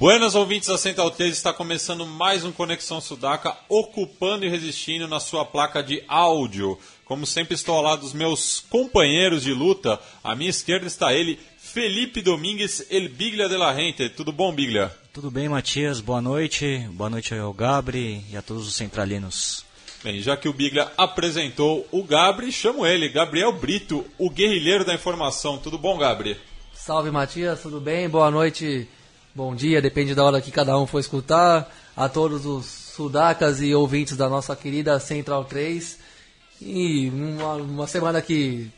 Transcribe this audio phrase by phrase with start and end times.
[0.00, 5.20] Buenas ouvintes da Central 3, está começando mais um Conexão Sudaca, ocupando e resistindo na
[5.20, 6.78] sua placa de áudio.
[7.04, 10.00] Como sempre, estou ao lado dos meus companheiros de luta.
[10.24, 14.08] À minha esquerda está ele, Felipe Domingues, El Biglia de la Rente.
[14.08, 14.90] Tudo bom, Biglia?
[15.12, 16.00] Tudo bem, Matias.
[16.00, 16.78] Boa noite.
[16.92, 19.66] Boa noite ao Gabri e a todos os centralinos.
[20.02, 24.94] Bem, já que o Biglia apresentou o Gabri, chamo ele, Gabriel Brito, o guerrilheiro da
[24.94, 25.58] informação.
[25.58, 26.38] Tudo bom, Gabri?
[26.72, 27.60] Salve, Matias.
[27.60, 28.08] Tudo bem?
[28.08, 28.88] Boa noite
[29.34, 33.74] bom dia, depende da hora que cada um for escutar, a todos os sudacas e
[33.74, 35.98] ouvintes da nossa querida Central 3.
[36.60, 38.70] E uma, uma semana que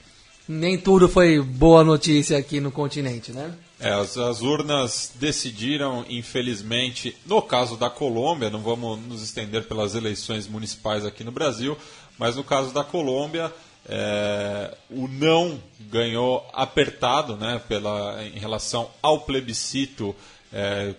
[0.48, 3.54] nem tudo foi boa notícia aqui no continente, né?
[3.80, 9.96] É, as, as, urnas decidiram, infelizmente, no caso da Colômbia, não vamos nos estender pelas
[9.96, 11.76] eleições municipais aqui no Brasil,
[12.16, 13.52] mas no caso da Colômbia,
[13.88, 20.14] é, o não ganhou apertado né, pela, em relação ao plebiscito
[20.52, 20.94] é,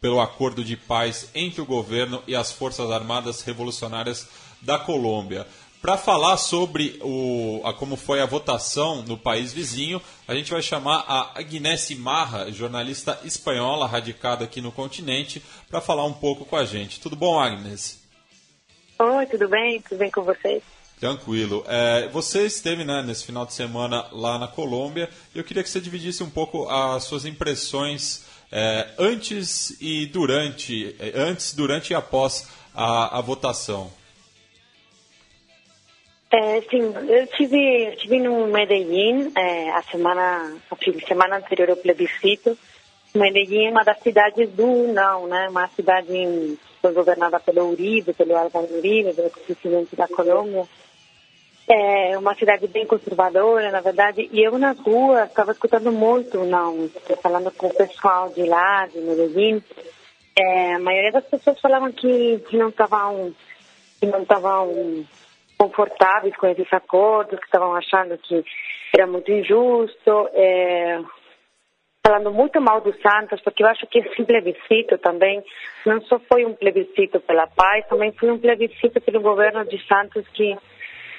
[0.00, 4.26] pelo acordo de paz entre o governo e as Forças Armadas Revolucionárias
[4.62, 5.46] da Colômbia.
[5.80, 10.60] Para falar sobre o, a, como foi a votação no país vizinho, a gente vai
[10.60, 16.56] chamar a Agnese Marra, jornalista espanhola radicada aqui no continente, para falar um pouco com
[16.56, 17.00] a gente.
[17.00, 17.98] Tudo bom, Agnes?
[18.98, 19.80] Oi, tudo bem?
[19.80, 20.62] Tudo bem com vocês?
[20.98, 21.64] Tranquilo.
[21.66, 25.70] É, você esteve né, nesse final de semana lá na Colômbia e eu queria que
[25.70, 31.94] você dividisse um pouco as suas impressões é, antes e durante, é, antes, durante e
[31.94, 33.90] após a, a votação?
[36.32, 42.56] É, sim, eu estive, estive no Medellín é, a semana, a semana anterior ao plebiscito.
[43.14, 45.48] Medellín é uma das cidades do não, né?
[45.48, 50.68] Uma cidade que foi governada pelo Uribe, pelo Álvaro Uribe, pelo presidente da Colômbia.
[51.72, 56.90] É uma cidade bem conservadora, na verdade, e eu nas ruas estava escutando muito, não,
[57.22, 59.62] falando com o pessoal de lá, de Medellín.
[60.36, 63.32] É, a maioria das pessoas falavam que, que não estavam
[64.00, 65.06] que não estavam
[65.56, 68.42] confortáveis com esses acordos, que estavam achando que
[68.92, 70.98] era muito injusto, é,
[72.04, 75.40] falando muito mal dos Santos, porque eu acho que esse plebiscito também
[75.86, 80.26] não só foi um plebiscito pela paz, também foi um plebiscito pelo governo de Santos
[80.34, 80.58] que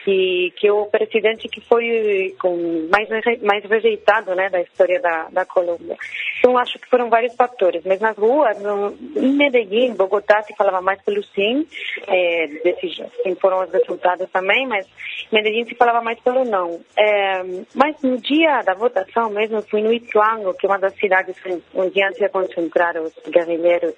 [0.03, 3.07] que, que o presidente que foi com mais
[3.41, 5.95] mais rejeitado né da história da, da Colômbia.
[6.39, 10.81] Então acho que foram vários fatores mas nas ruas no, em Medellín Bogotá se falava
[10.81, 11.65] mais pelo sim
[12.07, 14.85] é, desses sim foram os resultados também mas
[15.31, 16.79] em Medellín se falava mais pelo não.
[16.97, 17.43] É,
[17.75, 21.35] mas no dia da votação mesmo fui no Ituango que é uma das cidades
[21.73, 23.93] onde antes ia concentrar os guerrilheiros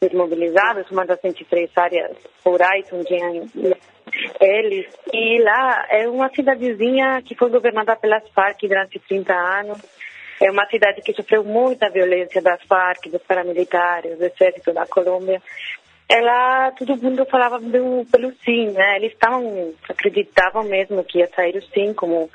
[0.00, 3.14] desmobilizados, uma das 23 áreas rurais onde
[4.40, 4.86] eles.
[5.12, 9.78] E lá é uma cidadezinha que foi governada pelas Farc durante 30 anos.
[10.40, 15.40] É uma cidade que sofreu muita violência das Farc, dos paramilitares, do exército da Colômbia.
[16.08, 18.96] Ela, todo mundo falava do, pelo sim, né?
[18.96, 22.30] Eles estavam, acreditavam mesmo que ia sair o sim, como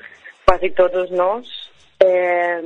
[0.45, 1.60] quase todos nós.
[2.03, 2.61] É,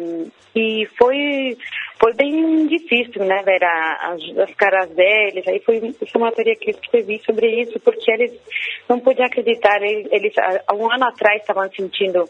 [0.56, 1.58] e foi
[2.00, 5.48] foi bem difícil, né, ver as, as, caras deles.
[5.48, 8.34] Aí foi, foi uma matéria que eu escrevi sobre isso, porque eles
[8.88, 9.82] não podiam acreditar.
[9.82, 12.30] Eles, eles há um ano atrás estavam sentindo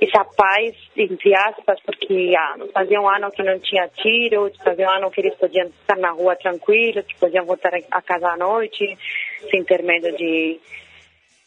[0.00, 4.90] essa paz, entre aspas, porque ah, fazia um ano que não tinha tiro, fazia um
[4.90, 8.96] ano que eles podiam estar na rua tranquilos, que podiam voltar a casa à noite,
[9.50, 10.60] sem ter medo de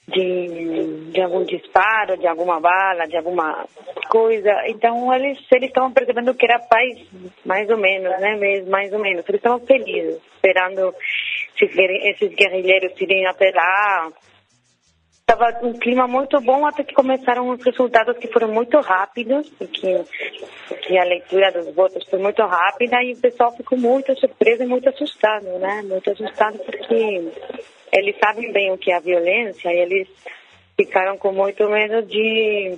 [0.08, 3.66] de, de algum disparo, de alguma bala, de alguma
[4.10, 4.52] coisa.
[4.68, 6.98] Então eles eles estavam percebendo que era paz,
[7.46, 8.64] mais ou menos, né?
[8.68, 9.28] Mais ou menos.
[9.28, 10.96] Eles estavam felizes, esperando
[11.62, 14.12] esses guerrilheiros irem até lá.
[15.30, 20.98] Estava um clima muito bom até que começaram os resultados que foram muito rápidos, porque,
[20.98, 24.88] a leitura dos votos foi muito rápida e o pessoal ficou muito surpreso e muito
[24.88, 25.82] assustado, né?
[25.84, 27.30] Muito assustado porque
[27.92, 30.08] eles sabem bem o que é a violência e eles
[30.80, 32.78] ficaram com muito medo de.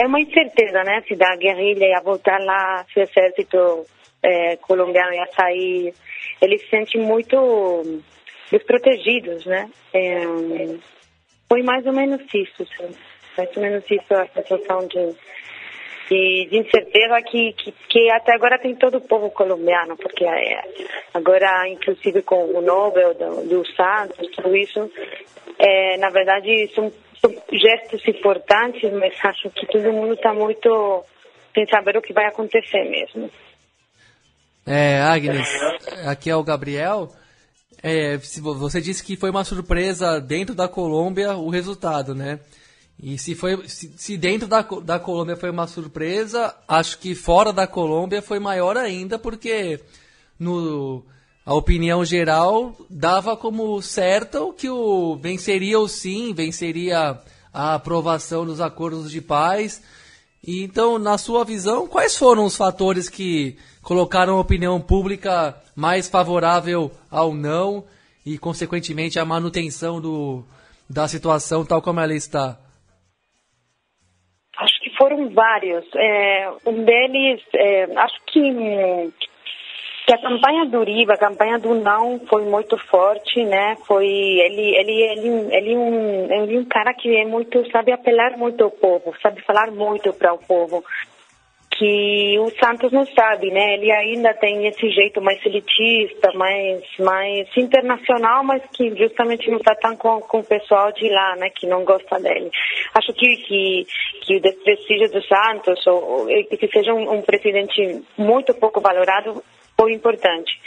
[0.00, 1.02] É uma incerteza, né?
[1.06, 3.86] Se da guerrilha ia voltar lá, se o exército
[4.22, 5.94] é, colombiano ia sair.
[6.40, 8.02] Eles se sentem muito
[8.50, 9.70] desprotegidos, né?
[9.92, 10.22] É,
[11.48, 12.94] foi mais ou menos isso, sim.
[13.36, 15.14] mais ou menos isso a sensação de,
[16.10, 20.60] de, de incerteza que, que, que, até agora tem todo o povo colombiano, porque é,
[21.14, 24.90] agora, inclusive com o Nobel do, do Santos, tudo isso,
[25.56, 31.04] é, na verdade, são, são, gestos importantes, mas acho que todo mundo está muito
[31.54, 33.30] sem saber o que vai acontecer mesmo.
[34.66, 35.48] É, Agnes,
[36.06, 37.08] aqui é o Gabriel.
[37.82, 38.18] É,
[38.58, 42.40] você disse que foi uma surpresa dentro da Colômbia o resultado, né?
[43.02, 47.50] E se, foi, se, se, dentro da, da Colômbia foi uma surpresa, acho que fora
[47.52, 49.80] da Colômbia foi maior ainda, porque
[50.38, 51.02] no,
[51.44, 57.18] a opinião geral dava como certo que o venceria o sim, venceria
[57.52, 59.80] a aprovação dos acordos de paz.
[60.46, 66.06] E então, na sua visão, quais foram os fatores que colocaram a opinião pública mais
[66.06, 67.84] favorável ao não
[68.26, 70.44] e, consequentemente, a manutenção do,
[70.88, 72.58] da situação tal como ela está?
[75.00, 75.86] Foram vários.
[75.96, 79.10] É, um deles, é, acho que,
[80.06, 83.76] que, a campanha do Uribe, a campanha do não foi muito forte, né?
[83.86, 88.62] Foi ele, ele, ele, ele, um, ele um cara que é muito sabe apelar muito
[88.62, 90.84] ao povo, sabe falar muito para o povo
[91.80, 93.76] que o Santos não sabe, né?
[93.76, 99.74] Ele ainda tem esse jeito mais elitista, mais, mais internacional, mas que justamente não está
[99.74, 101.48] tão com, com o pessoal de lá, né?
[101.48, 102.50] Que não gosta dele.
[102.92, 103.86] Acho que, que,
[104.20, 109.42] que o desprestígio do Santos, ou, ou que seja um, um presidente muito pouco valorado,
[109.74, 110.60] foi importante.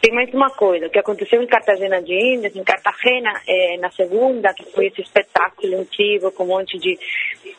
[0.00, 4.54] Tem mais uma coisa, que aconteceu em Cartagena de Índias, em Cartagena, é, na segunda,
[4.54, 6.96] que foi esse espetáculo incrível com um monte de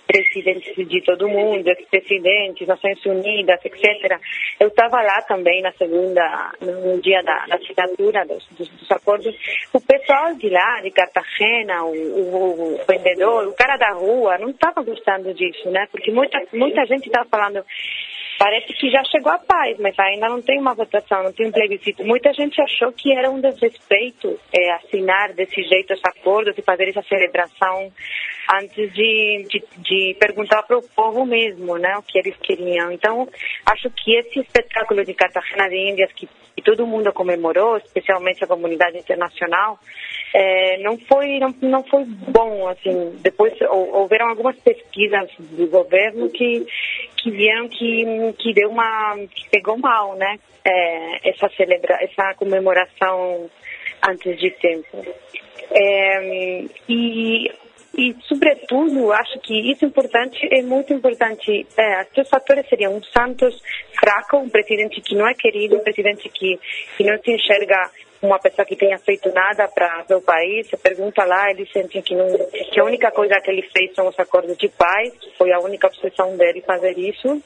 [0.07, 4.19] presidentes de todo mundo, ex-presidentes, Nações Unidas, etc.
[4.57, 9.35] Eu estava lá também na segunda, no dia da, da assinatura dos, dos, dos, acordos.
[9.73, 14.49] O pessoal de lá, de Cartagena, o, o, o vendedor, o cara da rua, não
[14.49, 15.87] estava gostando disso, né?
[15.91, 17.65] Porque muita, muita gente estava falando
[18.39, 21.51] Parece que já chegou a paz, mas ainda não tem uma votação, não tem um
[21.51, 22.05] plebiscito.
[22.05, 26.87] Muita gente achou que era um desrespeito é, assinar desse jeito esse acordo, de fazer
[26.87, 27.91] essa celebração
[28.61, 32.89] antes de, de, de perguntar para o povo mesmo né, o que eles queriam.
[32.93, 33.27] Então,
[33.65, 36.25] acho que esse espetáculo de Cartagena de Índias, que,
[36.55, 39.77] que todo mundo comemorou, especialmente a comunidade internacional,
[40.33, 46.65] é, não foi não, não foi bom assim depois houveram algumas pesquisas do governo que
[47.21, 53.49] que viram que que deu uma que pegou mal né é, essa celebra essa comemoração
[54.07, 55.05] antes de tempo
[55.71, 57.51] é, e
[57.97, 61.65] e, sobretudo, acho que isso é importante, é muito importante.
[61.75, 63.61] É, os três fatores seriam um Santos
[63.99, 66.59] fraco, um presidente que não é querido, um presidente que,
[66.95, 67.89] que não se enxerga
[68.21, 70.67] uma pessoa que tenha feito nada para o país.
[70.67, 74.07] Você pergunta lá, eles sentem que, não, que a única coisa que ele fez são
[74.07, 77.41] os acordos de paz, que foi a única obsessão dele fazer isso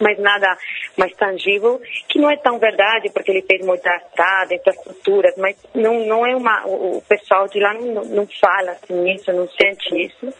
[0.00, 0.56] mas nada
[0.96, 6.06] mais tangível, que não é tão verdade, porque ele fez muita estrada, infraestruturas, mas não,
[6.06, 10.34] não é uma, o pessoal de lá não, não fala assim isso, não sente isso.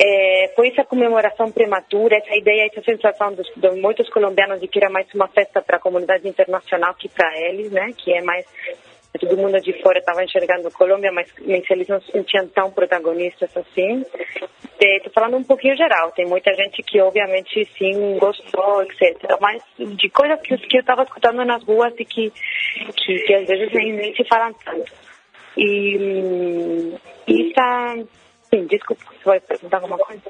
[0.00, 4.78] É, foi essa comemoração prematura, essa ideia, essa sensação dos, de muitos colombianos de que
[4.78, 8.46] era mais uma festa para a comunidade internacional que para eles, né, que é mais
[9.18, 13.56] todo mundo de fora estava enxergando Colômbia, mas, mas eles não se sentiam tão protagonistas
[13.56, 14.04] assim.
[14.80, 19.38] Estou falando um pouquinho geral, tem muita gente que obviamente sim gostou, etc.
[19.40, 22.32] Mas de coisas que, que eu estava escutando nas ruas e que,
[22.96, 24.92] que, que às vezes nem, nem se falam tanto.
[25.56, 26.92] E,
[27.28, 27.96] e está.
[28.50, 30.22] Sim, desculpa, você vai perguntar alguma coisa?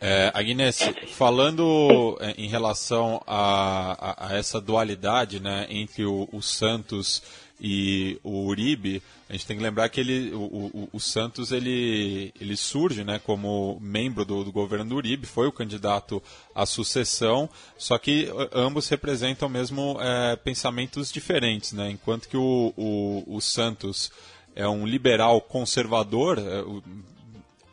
[0.00, 0.78] É, Agnes,
[1.16, 8.20] falando é, em relação a, a, a, essa dualidade né, entre o, o Santos e
[8.22, 12.56] o Uribe, a gente tem que lembrar que ele, o, o, o Santos ele, ele
[12.56, 16.22] surge né, como membro do, do, governo do Uribe, foi o candidato
[16.54, 17.48] à sucessão,
[17.78, 21.72] só que ambos representam mesmo é, pensamentos diferentes.
[21.72, 21.90] Né?
[21.90, 24.12] Enquanto que o, o, o Santos
[24.54, 26.60] é um liberal conservador, é,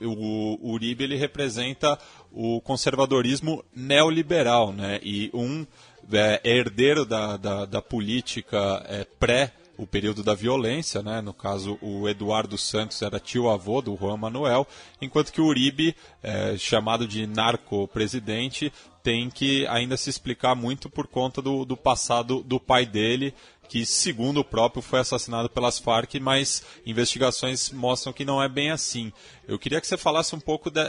[0.06, 2.00] o, o Uribe ele representa
[2.32, 5.00] o conservadorismo neoliberal, né?
[5.04, 5.66] E um
[6.12, 11.22] é, herdeiro da, da, da política é, pré o período da violência, né?
[11.22, 14.68] no caso o Eduardo Santos era tio-avô do Juan Manuel,
[15.02, 21.08] enquanto que o Uribe, é, chamado de narco-presidente, tem que ainda se explicar muito por
[21.08, 23.34] conta do, do passado do pai dele,
[23.68, 28.72] que, segundo o próprio, foi assassinado pelas Farc, mas investigações mostram que não é bem
[28.72, 29.12] assim.
[29.48, 30.80] Eu queria que você falasse um pouco de,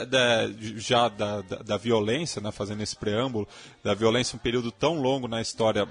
[0.76, 3.48] já da, da, da, violência, né, fazendo esse preâmbulo,
[3.82, 5.88] da violência um período tão longo na história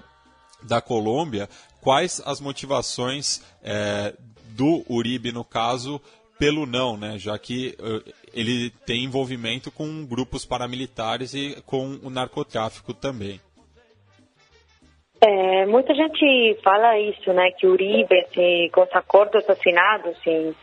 [0.61, 1.49] da Colômbia,
[1.83, 4.13] quais as motivações é,
[4.55, 6.01] do Uribe, no caso,
[6.39, 7.17] pelo não, né?
[7.17, 13.39] Já que uh, ele tem envolvimento com grupos paramilitares e com o narcotráfico também.
[15.21, 17.51] É, muita gente fala isso, né?
[17.57, 20.55] Que Uribe, assim, com os acordos assinados, assim,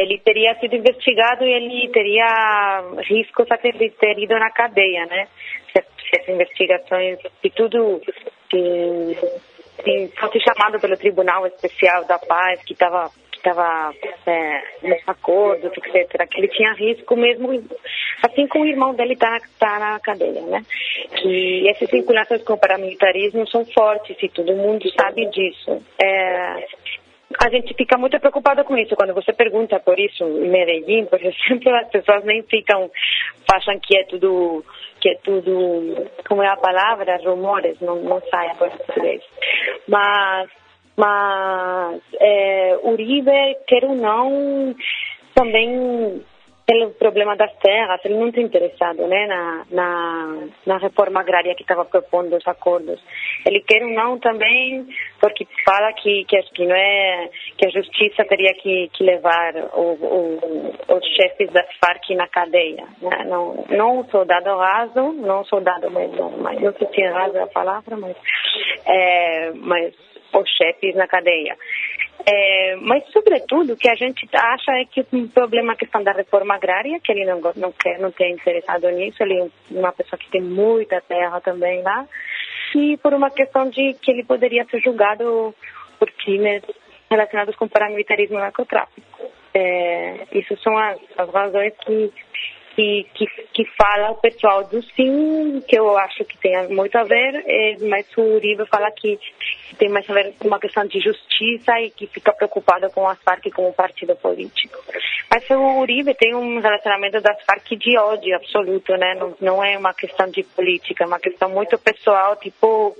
[0.00, 5.28] ele teria sido investigado e ele teria riscos a ter, ter ido na cadeia, né?
[5.72, 5.80] Se,
[6.20, 8.00] as investigações, se tudo
[9.76, 13.10] se, se fosse chamado pelo Tribunal Especial da Paz, que estava
[13.40, 13.92] estava
[14.26, 17.48] é, nos acordos, etc., que ele tinha risco mesmo,
[18.22, 20.62] assim como o irmão dele está tá na cadeia, né?
[21.16, 25.82] Que essas vinculações com o paramilitarismo são fortes e todo mundo sabe disso.
[25.98, 26.66] É,
[27.38, 28.96] a gente fica muito preocupada com isso.
[28.96, 32.90] Quando você pergunta por isso em Medellín, por exemplo, as pessoas nem ficam,
[33.52, 34.64] acham que é tudo,
[35.00, 39.22] que é tudo, como é a palavra, rumores, não, não sai em português.
[39.86, 40.50] Mas
[40.96, 44.74] mas é, Uribe, quer ou não,
[45.34, 46.22] também
[46.70, 51.62] pelo problema das terras, ele não está interessado né, na, na, na reforma agrária que
[51.62, 53.02] estava propondo os acordos.
[53.44, 54.86] Ele quer ou não também,
[55.20, 59.94] porque fala que, que, que, não é, que a justiça teria que, que levar o,
[60.00, 62.86] o, os chefes das Farc na cadeia.
[63.02, 63.24] Né?
[63.26, 67.36] Não, não o soldado raso, não o soldado mesmo, mas não sei se é raso
[67.36, 68.16] a palavra, mas,
[68.86, 69.92] é, mas
[70.38, 71.56] os chefes na cadeia.
[72.26, 76.12] É, mas, sobretudo, o que a gente acha é que o problema a questão da
[76.12, 80.18] reforma agrária, que ele não, não quer, não tem interessado nisso, ele é uma pessoa
[80.18, 82.06] que tem muita terra também lá,
[82.74, 85.54] e por uma questão de que ele poderia ser julgado
[85.98, 86.62] por crimes
[87.10, 89.30] relacionados com paramilitarismo e narcotráfico.
[89.52, 92.12] É, isso são as, as razões que
[92.80, 97.04] que, que, que fala o pessoal do sim, que eu acho que tem muito a
[97.04, 99.18] ver, é, mas o Uribe fala que
[99.78, 103.20] tem mais a ver com uma questão de justiça e que fica preocupado com as
[103.22, 104.78] Farc como partido político.
[105.30, 109.14] Mas o Uribe tem um relacionamento das Farc de ódio absoluto, né?
[109.14, 112.96] Não, não é uma questão de política, é uma questão muito pessoal, tipo.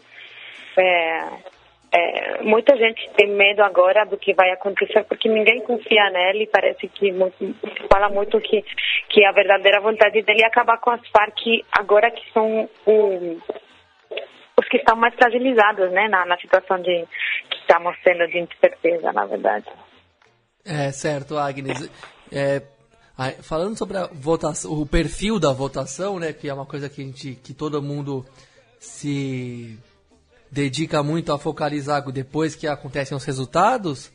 [0.76, 1.24] É,
[1.92, 6.46] é, muita gente tem medo agora do que vai acontecer porque ninguém confia nele.
[6.46, 7.36] Parece que muito,
[7.92, 8.64] fala muito que
[9.08, 12.68] que a verdadeira vontade dele é acabar com as Farc agora que são
[14.56, 17.06] os que estão mais fragilizados, né, na, na situação de
[17.50, 19.66] que estamos tendo de incerteza, na verdade.
[20.64, 21.90] É certo, Agnes.
[22.30, 22.62] É,
[23.42, 27.04] falando sobre a votação, o perfil da votação, né, que é uma coisa que a
[27.04, 28.24] gente, que todo mundo
[28.78, 29.76] se
[30.50, 34.10] dedica muito a focalizar depois que acontecem os resultados,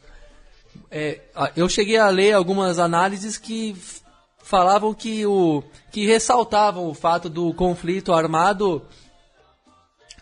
[0.92, 1.22] é,
[1.56, 3.76] eu cheguei a ler algumas análises que
[4.40, 8.82] falavam que o que ressaltavam o fato do conflito armado,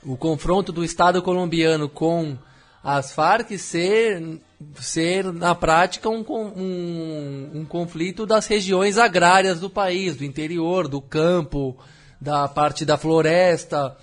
[0.04, 2.38] o confronto do Estado colombiano com
[2.84, 4.40] as Farc ser
[4.76, 11.02] ser na prática um, um, um conflito das regiões agrárias do país, do interior, do
[11.02, 11.78] campo,
[12.20, 13.98] da parte da floresta,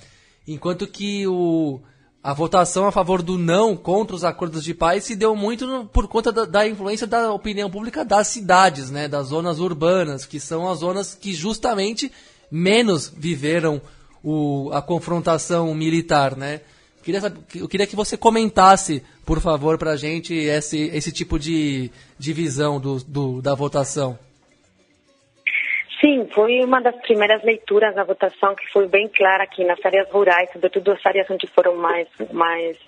[0.47, 1.81] enquanto que o
[2.23, 6.07] a votação a favor do não contra os acordos de paz se deu muito por
[6.07, 10.69] conta da, da, influência da opinião pública das cidades, né, das zonas urbanas, que são
[10.69, 12.13] as zonas que justamente
[12.51, 13.81] menos viveram
[14.23, 16.61] o, a confrontação militar, né?
[17.03, 21.91] Queria, eu queria que você comentasse, por favor, para a gente esse, esse tipo de,
[22.19, 24.19] de visão do, do, da votação.
[26.01, 30.09] Sim, foi uma das primeiras leituras da votação que foi bem clara aqui nas áreas
[30.11, 32.79] rurais, sobretudo as áreas onde foram mais, mais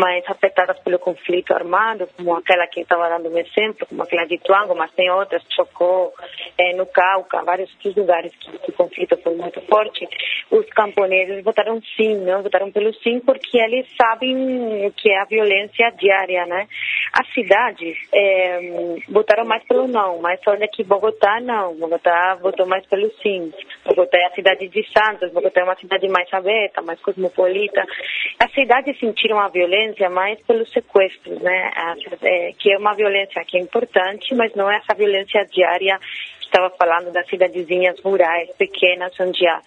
[0.00, 4.38] mais afetadas pelo conflito armado, como aquela que estava dando um exemplo, como aquela de
[4.38, 6.10] Tuango, mas tem outras, Chocó,
[6.56, 10.08] é, no Cauca, vários outros lugares que, que, o conflito foi muito forte.
[10.50, 15.26] Os camponeses votaram sim, não votaram pelo sim, porque eles sabem o que é a
[15.26, 16.66] violência diária, né?
[17.12, 18.60] As cidades é,
[19.08, 23.52] votaram mais pelo não, mas olha que Bogotá não, Bogotá votou mais pelo sim.
[23.84, 27.84] Bogotá é a cidade de Santos, Bogotá é uma cidade mais aberta, mais cosmopolita.
[28.38, 31.70] As cidades sentiram a violência violência mais pelos sequestros, né?
[32.22, 35.98] É, que é uma violência que é importante, mas não é essa violência diária
[36.50, 39.60] estava falando das cidadezinhas rurais pequenas, onde a,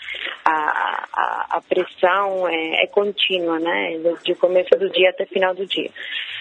[0.44, 3.98] a, a, a pressão é, é, contínua, né?
[4.24, 5.90] De começo do dia até final do dia.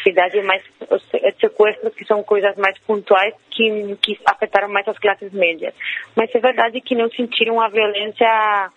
[0.03, 1.01] Cidade mais os
[1.39, 5.73] sequestros que são coisas mais pontuais que, que afetaram mais as classes médias.
[6.17, 8.71] Mas é verdade que não sentiram a violência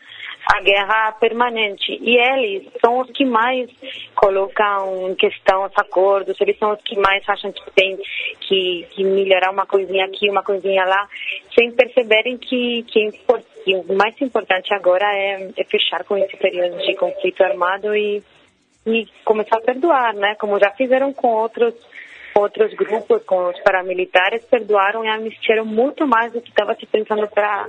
[0.45, 1.97] a guerra permanente.
[2.01, 3.69] E eles são os que mais
[4.13, 7.97] colocam em questão os acordos, eles são os que mais acham que tem
[8.41, 11.07] que, que melhorar uma coisinha aqui, uma coisinha lá,
[11.57, 13.11] sem perceberem que, que,
[13.63, 18.21] que o mais importante agora é, é, fechar com esse período de conflito armado e,
[18.85, 20.35] e começar a perdoar, né?
[20.35, 21.73] Como já fizeram com outros
[22.37, 27.27] outros grupos, com os paramilitares, perdoaram e amnistiaram muito mais do que estava se pensando
[27.29, 27.67] para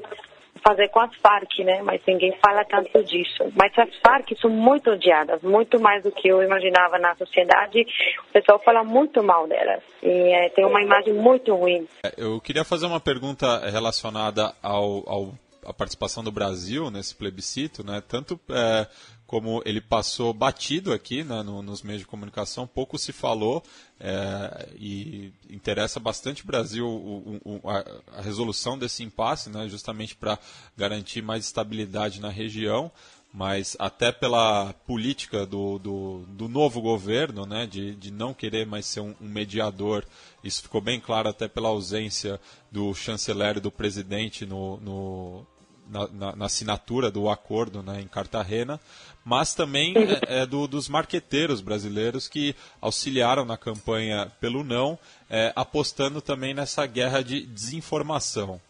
[0.67, 1.81] fazer com as Farc, né?
[1.83, 3.45] Mas ninguém fala tanto disso.
[3.55, 7.87] Mas as Farc são muito odiadas, muito mais do que eu imaginava na sociedade.
[8.29, 11.87] O pessoal fala muito mal delas e é, tem uma imagem muito ruim.
[12.05, 15.33] É, eu queria fazer uma pergunta relacionada ao, ao
[15.67, 18.01] a participação do Brasil nesse plebiscito, né?
[18.01, 18.89] Tanto é,
[19.27, 23.63] como ele passou batido aqui né, no, nos meios de comunicação, pouco se falou
[23.99, 27.85] é, e interessa bastante o Brasil o, o, a,
[28.19, 30.39] a, resolução desse impasse, né, justamente para
[30.77, 32.91] garantir mais estabilidade na região,
[33.33, 38.87] mas até pela política do, do, do novo governo, né, de, de não querer mais
[38.87, 40.07] ser um, um mediador,
[40.43, 45.47] isso ficou bem claro até pela ausência do chanceler e do presidente no, no
[45.89, 48.81] na, na, na, assinatura do acordo né, em Cartagena,
[49.25, 49.95] mas também
[50.29, 54.99] é, é do, dos marqueteiros brasileiros que auxiliaram na campanha pelo não,
[55.31, 58.61] é, apostando também nessa guerra de desinformação.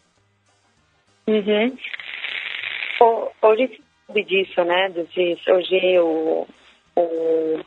[1.27, 1.77] Uhum.
[3.41, 4.91] Hoje sabe disso, né?
[5.49, 6.47] Hoje o,
[6.95, 7.59] o,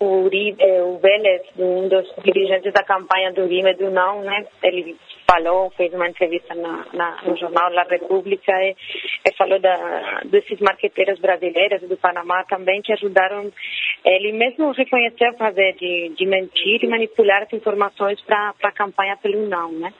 [0.00, 4.46] o, Uribe, o Vélez, um dos dirigentes da campanha do Uribe do não, né?
[4.62, 4.96] Ele
[5.28, 8.76] falou, fez uma entrevista na, na, no jornal La República e,
[9.28, 13.52] e falou da, desses marqueteiros brasileiros do Panamá também que ajudaram
[14.04, 19.48] ele mesmo reconheceu fazer de, de mentir e manipular as informações para a campanha pelo
[19.48, 19.92] não, né?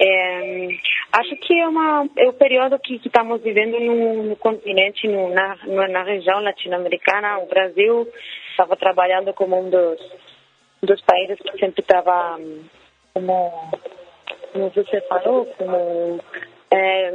[0.00, 0.68] É,
[1.12, 5.30] acho que é, uma, é o período que, que estamos vivendo no, no continente, no,
[5.32, 5.56] na,
[5.88, 7.38] na região latino-americana.
[7.38, 8.08] O Brasil
[8.50, 10.00] estava trabalhando como um dos,
[10.82, 12.40] dos países que sempre estava
[13.14, 13.70] como
[14.56, 16.20] como você falou, como
[16.70, 17.12] é,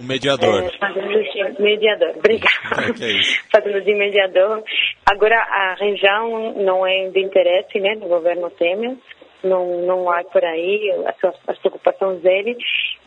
[0.00, 0.64] mediador.
[0.64, 2.82] É, fazendo de mediador, obrigada.
[3.00, 3.20] É, é
[3.52, 4.62] fazendo de mediador.
[5.10, 8.96] Agora, a região não é de interesse né, do governo Temer
[9.42, 12.56] não, não há por aí as, as preocupações dele.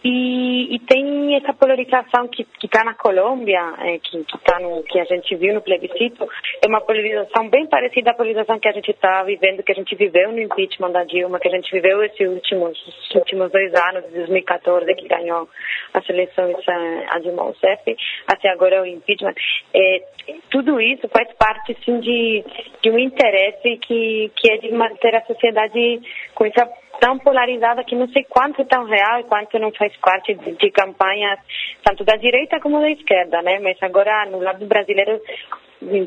[0.03, 4.99] E, e, tem essa polarização que está na Colômbia, é, que, que, tá no, que
[4.99, 6.27] a gente viu no plebiscito,
[6.61, 9.95] é uma polarização bem parecida à polarização que a gente está vivendo, que a gente
[9.95, 12.77] viveu no impeachment da Dilma, que a gente viveu esses últimos,
[13.15, 15.47] últimos dois anos, de 2014, que ganhou
[15.93, 17.95] as eleições a, a Dilma Rousseff,
[18.27, 19.35] até agora o impeachment.
[19.73, 20.03] É,
[20.49, 22.43] tudo isso faz parte, sim, de,
[22.81, 26.01] de um interesse que, que é de manter a sociedade
[26.35, 29.95] com essa tão polarizada que não sei quanto é tão real e quanto não faz
[29.97, 31.39] parte de, de campanhas
[31.83, 33.59] tanto da direita como da esquerda, né?
[33.59, 35.21] Mas agora no lado brasileiro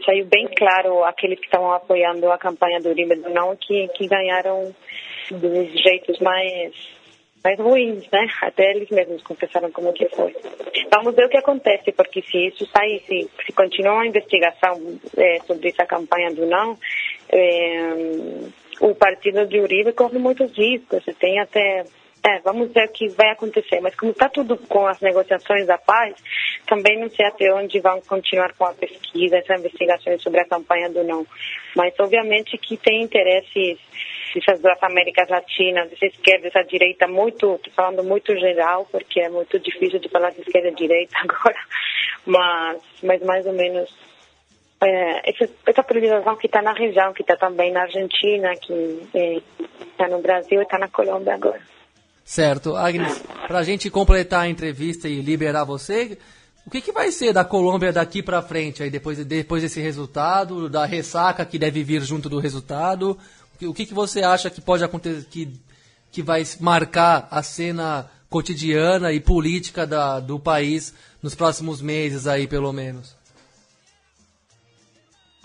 [0.05, 4.07] saiu bem claro aqueles que estão apoiando a campanha do Uribe do não que que
[4.07, 4.75] ganharam
[5.31, 6.73] dos jeitos mais
[7.47, 8.27] mais ruins, né?
[8.43, 10.35] Até eles mesmos confessaram como que foi.
[10.93, 15.39] Vamos ver o que acontece, porque se isso sair, se, se continuar a investigação é,
[15.47, 16.77] sobre essa campanha do não,
[17.29, 17.93] é,
[18.81, 21.05] o partido de Uribe corre muitos riscos.
[21.19, 21.85] Tem até.
[22.25, 23.81] É, vamos ver o que vai acontecer.
[23.81, 26.15] Mas como está tudo com as negociações da paz,
[26.67, 30.91] também não sei até onde vão continuar com a pesquisa, essa investigações sobre a campanha
[30.91, 31.25] do não.
[31.77, 33.79] Mas obviamente que tem interesses
[34.35, 39.59] dessas duas Américas Latinas, dessa esquerda, dessa direita, muito, falando muito geral, porque é muito
[39.59, 41.59] difícil de falar de esquerda e direita agora,
[42.27, 43.89] mas, mas mais ou menos
[44.87, 49.03] é, essa, essa polarização que está na região, que está também na Argentina, que
[49.81, 51.61] está é, no Brasil e está na Colômbia agora.
[52.25, 52.77] Certo.
[52.77, 56.19] Agnes, para a gente completar a entrevista e liberar você,
[56.65, 60.69] o que, que vai ser da Colômbia daqui para frente, aí depois, depois desse resultado,
[60.69, 63.19] da ressaca que deve vir junto do resultado?
[63.63, 65.53] O que, que você acha que pode acontecer, que,
[66.13, 72.47] que vai marcar a cena cotidiana e política da, do país nos próximos meses aí,
[72.47, 73.16] pelo menos?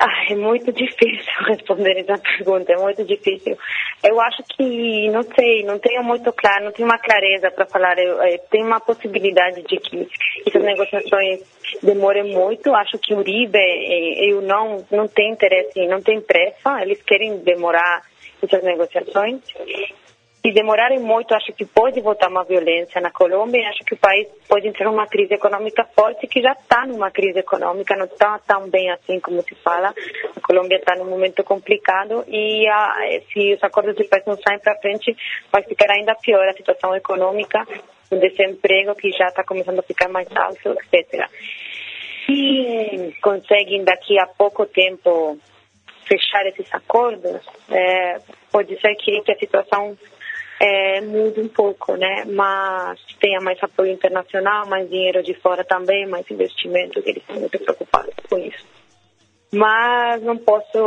[0.03, 3.55] Ah, é muito difícil responder essa pergunta, é muito difícil.
[4.03, 7.99] Eu acho que, não sei, não tenho muito claro, não tenho uma clareza para falar.
[7.99, 10.07] Eu, eu, tem uma possibilidade de que
[10.47, 11.41] essas negociações
[11.83, 12.73] demorem muito.
[12.73, 13.59] Acho que Uribe,
[14.27, 18.01] eu não, não tem interesse, não tem pressa, eles querem demorar
[18.41, 19.39] essas negociações
[20.41, 23.69] se demorarem muito, acho que pode voltar uma violência na Colômbia.
[23.69, 27.39] Acho que o país pode entrar numa crise econômica forte, que já está numa crise
[27.39, 29.93] econômica, não está tão bem assim como se fala.
[30.35, 34.59] A Colômbia está num momento complicado e a, se os acordos de paz não saem
[34.59, 35.15] para frente,
[35.51, 37.63] vai ficar ainda pior a situação econômica,
[38.09, 41.29] o desemprego que já está começando a ficar mais alto, etc.
[42.25, 45.37] Se conseguem daqui a pouco tempo
[46.07, 48.17] fechar esses acordos, é,
[48.51, 49.95] pode ser que a situação
[50.63, 52.23] é, muda um pouco, né?
[52.27, 57.57] Mas tenha mais apoio internacional, mais dinheiro de fora também, mais investimento, eles estão muito
[57.57, 58.63] preocupados com isso.
[59.51, 60.77] Mas não posso,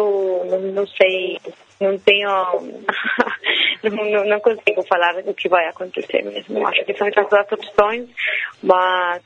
[0.47, 1.39] não, não sei
[1.81, 2.31] não tenho.
[3.83, 6.67] não, não consigo falar do que vai acontecer mesmo.
[6.67, 8.09] Acho que são essas duas opções,
[8.63, 9.23] mas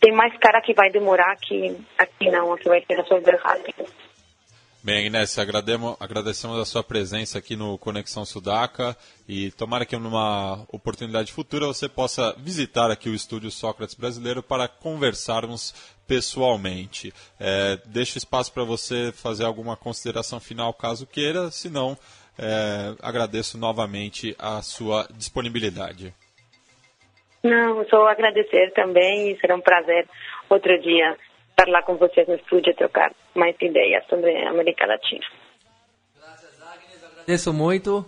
[0.00, 3.84] tem mais cara que vai demorar que aqui não, que vai ser resolver rápido.
[4.82, 8.96] Bem, Inés, agradecemos, a sua presença aqui no Conexão Sudaca
[9.28, 14.66] e tomara que numa oportunidade futura você possa visitar aqui o estúdio Sócrates Brasileiro para
[14.66, 15.74] conversarmos
[16.08, 17.12] pessoalmente.
[17.38, 21.94] É, deixo espaço para você fazer alguma consideração final caso queira, se não,
[22.38, 26.14] é, agradeço novamente a sua disponibilidade.
[27.42, 30.08] Não, só agradecer também e será um prazer
[30.48, 31.18] outro dia
[31.60, 35.24] estar lá com vocês no estúdio e trocar mais ideias sobre a América Latina.
[36.16, 37.04] Graças, Agnes.
[37.04, 38.04] Agradeço muito.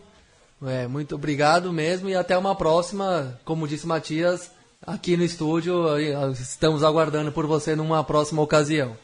[0.66, 3.38] É, muito obrigado mesmo e até uma próxima.
[3.44, 4.54] Como disse Matias,
[4.86, 5.98] aqui no estúdio,
[6.32, 8.96] estamos aguardando por você numa próxima ocasião.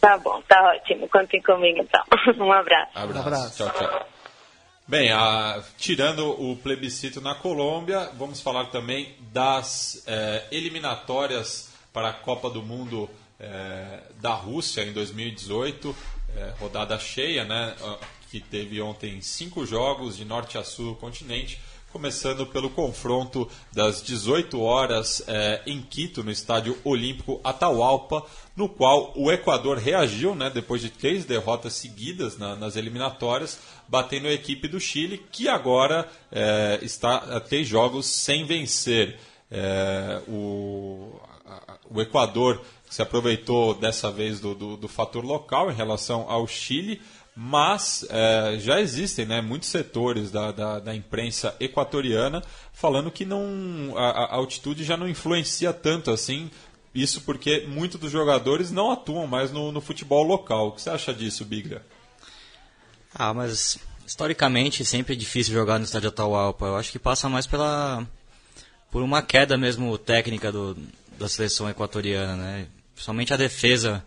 [0.00, 1.08] Tá bom, tá ótimo.
[1.08, 2.02] Contem comigo então.
[2.44, 2.90] Um abraço.
[2.94, 3.18] Abraço.
[3.18, 3.56] Um abraço.
[3.64, 4.06] Tchau, tchau.
[4.86, 12.12] Bem, a, tirando o plebiscito na Colômbia, vamos falar também das é, eliminatórias para a
[12.12, 15.94] Copa do Mundo é, da Rússia em 2018,
[16.36, 17.74] é, rodada cheia, né,
[18.30, 21.58] que teve ontem cinco jogos de norte a sul do continente
[21.92, 28.24] começando pelo confronto das 18 horas é, em Quito, no estádio Olímpico Atahualpa,
[28.54, 34.28] no qual o Equador reagiu, né, depois de três derrotas seguidas na, nas eliminatórias, batendo
[34.28, 39.18] a equipe do Chile, que agora é, está a três jogos sem vencer.
[39.50, 45.74] É, o, a, o Equador se aproveitou dessa vez do, do, do fator local em
[45.74, 47.00] relação ao Chile
[47.40, 53.94] mas é, já existem né, muitos setores da, da, da, imprensa equatoriana falando que não,
[53.96, 56.50] a, a, altitude já não influencia tanto assim.
[56.92, 60.66] Isso porque muitos dos jogadores não atuam mais no, no futebol local.
[60.66, 61.86] O que você acha disso, Bigra?
[63.14, 66.66] Ah, mas historicamente sempre é difícil jogar no estádio Atahualpa.
[66.66, 68.04] Eu acho que passa mais pela
[68.90, 70.76] por uma queda mesmo técnica do,
[71.16, 72.66] da seleção equatoriana, né?
[72.98, 74.04] Principalmente a defesa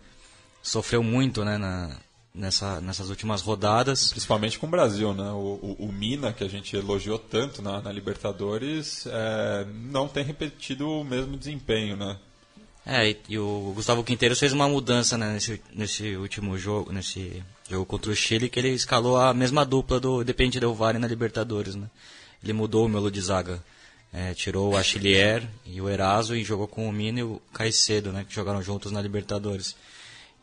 [0.62, 1.96] sofreu muito, né, na,
[2.34, 4.10] nessa, nessas últimas rodadas.
[4.10, 5.30] Principalmente com o Brasil, né?
[5.30, 10.22] O, o, o Mina, que a gente elogiou tanto na, na Libertadores, é, não tem
[10.22, 12.18] repetido o mesmo desempenho, né?
[12.84, 17.42] É, e, e, o Gustavo Quinteiro fez uma mudança né, nesse, nesse último jogo, nesse
[17.70, 21.08] jogo contra o Chile, que ele escalou a mesma dupla do Depende Del Valle na
[21.08, 21.88] Libertadores, né?
[22.44, 23.64] Ele mudou o meu de zaga.
[24.12, 28.12] É, tirou o Achillier e o Eraso e jogou com o Mina e o Caicedo,
[28.12, 28.24] né?
[28.28, 29.74] Que jogaram juntos na Libertadores.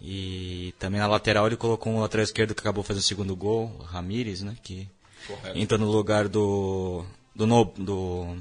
[0.01, 3.75] E também na lateral ele colocou um lateral esquerdo que acabou fazendo o segundo gol,
[3.79, 4.55] o Ramires, né?
[4.63, 4.87] Que
[5.27, 5.57] Correto.
[5.57, 7.05] entrou no lugar do.
[7.35, 8.37] do, no, do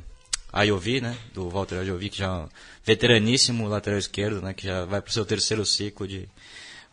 [0.51, 1.19] Ayovi, né?
[1.35, 2.49] Do Walter Ayovi, que já é
[2.85, 4.55] veteraníssimo lateral esquerdo, né?
[4.55, 6.27] Que já vai para o seu terceiro ciclo de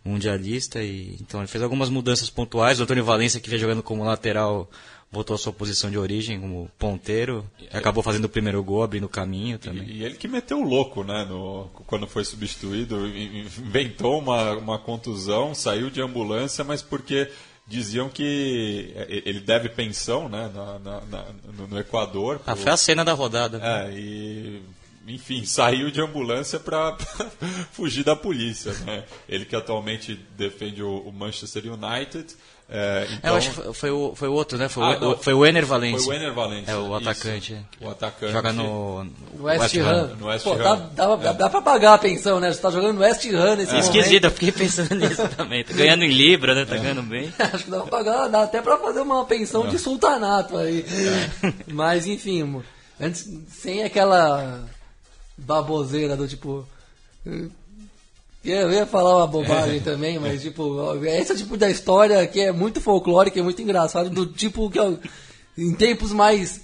[0.04, 0.84] mundialista.
[0.84, 2.80] E, então ele fez algumas mudanças pontuais.
[2.80, 4.70] O Antônio Valência, que vem jogando como lateral
[5.16, 9.10] voltou à sua posição de origem como ponteiro, acabou fazendo o primeiro gol, abrindo o
[9.10, 9.88] caminho também.
[9.88, 14.78] E, e ele que meteu o louco, né, no, quando foi substituído, inventou uma, uma
[14.78, 17.32] contusão, saiu de ambulância, mas porque
[17.66, 21.26] diziam que ele deve pensão, né, na, na, na
[21.70, 22.42] no, Equador.
[22.46, 23.60] Ah, foi a cena da rodada.
[23.64, 24.62] É, e
[25.08, 26.98] enfim, saiu de ambulância para
[27.72, 28.74] fugir da polícia.
[28.86, 29.06] Né?
[29.30, 32.36] Ele que atualmente defende o Manchester United,
[32.68, 33.32] é, então...
[33.32, 34.68] Eu acho que foi o, foi o outro, né?
[34.68, 36.00] Foi, ah, o, não, foi o Ener Valencia.
[36.00, 36.72] Foi o Ener Valencia.
[36.72, 37.54] É, o atacante.
[37.54, 37.64] Isso.
[37.80, 38.32] O atacante.
[38.32, 39.08] Joga no
[39.40, 40.16] West, West Ham.
[40.20, 40.58] No West Pô, Ham.
[40.58, 41.34] Dá, dá, é.
[41.34, 42.52] dá pra pagar a pensão, né?
[42.52, 43.76] Você tá jogando no West Ham nesse é.
[43.76, 43.96] momento.
[43.96, 45.64] Esquisito, eu fiquei pensando nisso também.
[45.64, 46.66] Tá ganhando em Libra, né?
[46.66, 46.80] Tá é.
[46.80, 47.32] ganhando bem.
[47.38, 50.84] acho que dá pra pagar, dá até pra fazer uma pensão de sultanato aí.
[51.44, 51.54] É.
[51.72, 52.64] Mas, enfim,
[53.00, 54.64] antes, sem aquela
[55.38, 56.68] baboseira do tipo
[58.52, 62.82] eu ia falar uma bobagem também, mas tipo, esse tipo da história que é muito
[62.82, 64.80] folclórica e muito engraçado, do tipo que
[65.58, 66.62] em tempos mais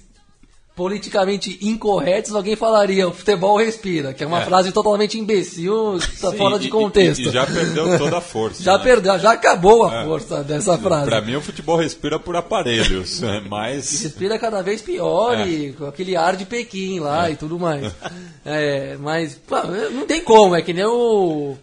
[0.74, 4.44] politicamente incorretos, alguém falaria o futebol respira, que é uma é.
[4.44, 7.20] frase totalmente imbecil, tá Sim, fora de contexto.
[7.20, 8.62] E, e, já perdeu toda a força.
[8.64, 8.84] já né?
[8.84, 10.04] perdeu, já acabou a é.
[10.04, 11.06] força dessa frase.
[11.06, 13.42] Para mim o futebol respira por aparelhos, né?
[13.48, 15.46] mas respira cada vez pior é.
[15.46, 17.32] e com aquele ar de Pequim lá é.
[17.32, 17.92] e tudo mais.
[18.44, 19.56] É, mas pô,
[19.92, 21.56] não tem como, é que nem o,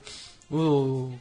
[0.50, 1.12] o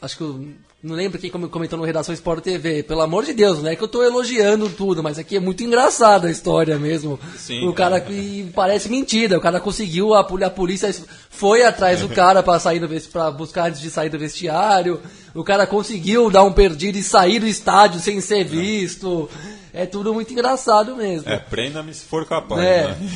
[0.00, 2.82] acho que o não lembro quem comentou no Redação Sport TV.
[2.82, 5.62] Pelo amor de Deus, não é que eu estou elogiando tudo, mas aqui é muito
[5.62, 7.20] engraçada a história mesmo.
[7.36, 9.36] Sim, o cara que parece mentira.
[9.36, 10.90] O cara conseguiu, a, a polícia
[11.28, 12.80] foi atrás do cara para sair
[13.12, 15.02] para buscar antes de sair do vestiário.
[15.34, 19.28] O cara conseguiu dar um perdido e sair do estádio sem ser visto.
[19.74, 21.28] É tudo muito engraçado mesmo.
[21.28, 22.62] É, prenda-me se for capaz.
[22.62, 23.10] É, né?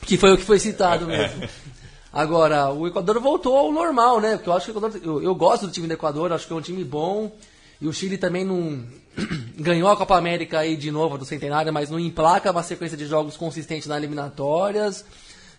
[0.00, 1.44] Que foi o que foi citado mesmo.
[1.44, 1.48] É.
[2.14, 4.36] Agora, o Equador voltou ao normal, né?
[4.36, 6.56] Porque eu acho que Equador, eu, eu, gosto do time do Equador, acho que é
[6.56, 7.32] um time bom.
[7.80, 8.84] E o Chile também não
[9.58, 13.04] ganhou a Copa América aí de novo do centenário, mas não emplaca uma sequência de
[13.06, 15.04] jogos consistente nas eliminatórias,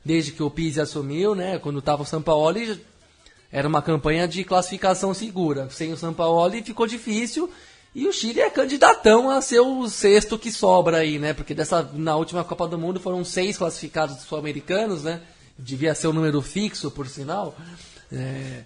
[0.03, 1.59] desde que o Pizzi assumiu, né?
[1.59, 2.81] Quando estava o Sampaoli,
[3.51, 5.69] era uma campanha de classificação segura.
[5.69, 7.51] Sem o Sampaoli ficou difícil.
[7.93, 11.33] E o Chile é candidatão a ser o sexto que sobra aí, né?
[11.33, 15.19] Porque dessa, na última Copa do Mundo foram seis classificados sul-americanos, né?
[15.57, 17.55] Devia ser o um número fixo, por sinal.
[18.11, 18.63] É,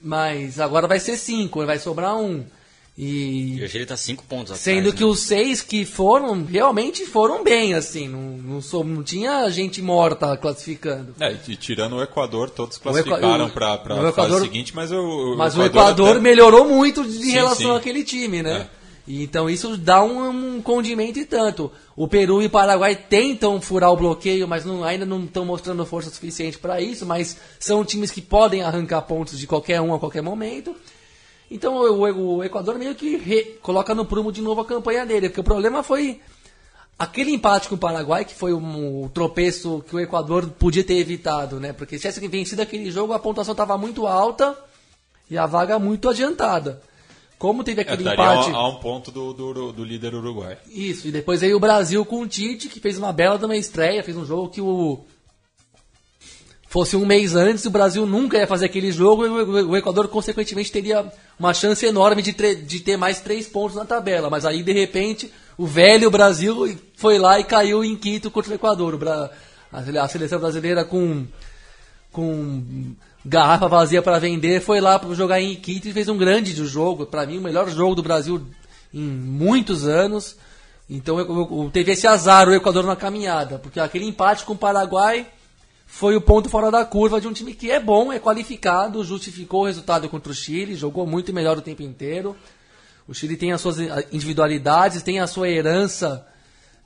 [0.00, 2.44] mas agora vai ser cinco, vai sobrar um.
[2.96, 4.60] E, e o Chile tá cinco pontos atrás.
[4.60, 4.96] Sendo né?
[4.96, 8.06] que os seis que foram, realmente foram bem, assim.
[8.06, 11.12] Não, não, sou, não tinha gente morta classificando.
[11.18, 15.64] É, e tirando o Equador, todos classificaram para a fase seguinte, mas o, mas o
[15.64, 16.20] Equador, o Equador até...
[16.20, 17.76] melhorou muito em Sim, relação sim.
[17.76, 18.68] àquele time, né?
[18.80, 18.83] É.
[19.06, 21.70] Então isso dá um, um condimento e tanto.
[21.94, 25.84] O Peru e o Paraguai tentam furar o bloqueio, mas não- ainda não estão mostrando
[25.84, 27.04] força suficiente para isso.
[27.04, 30.74] Mas são times que podem arrancar pontos de qualquer um a qualquer momento.
[31.50, 35.28] Então o, o- Equador meio que re- coloca no prumo de novo a campanha dele,
[35.28, 36.20] porque o problema foi
[36.98, 41.60] aquele empate com o Paraguai, que foi um, tropeço que o Equador podia ter evitado,
[41.60, 41.74] né?
[41.74, 44.56] Porque se tivesse vencido aquele jogo, a pontuação estava muito alta
[45.30, 46.80] e a vaga muito adiantada.
[47.44, 48.50] Como teve É, aquele estaria empate.
[48.52, 50.56] a, a um ponto do, do, do líder uruguai.
[50.66, 54.02] Isso, e depois veio o Brasil com o Tite, que fez uma bela uma estreia,
[54.02, 55.04] fez um jogo que o.
[56.70, 60.72] Fosse um mês antes, o Brasil nunca ia fazer aquele jogo e o Equador, consequentemente,
[60.72, 64.30] teria uma chance enorme de, de ter mais três pontos na tabela.
[64.30, 68.54] Mas aí, de repente, o velho Brasil foi lá e caiu em quinto contra o
[68.54, 68.98] Equador.
[69.70, 71.26] A seleção brasileira com
[72.10, 76.54] com garrafa vazia para vender, foi lá para jogar em Quito e fez um grande
[76.66, 78.42] jogo, para mim o melhor jogo do Brasil
[78.92, 80.36] em muitos anos.
[80.88, 84.58] Então eu, eu- teve esse azar o Equador na caminhada, porque aquele empate com o
[84.58, 85.26] Paraguai
[85.86, 89.62] foi o ponto fora da curva de um time que é bom, é qualificado, justificou
[89.62, 92.36] o resultado contra o Chile, jogou muito melhor o tempo inteiro.
[93.06, 93.76] O Chile tem as suas
[94.12, 96.26] individualidades, tem a sua herança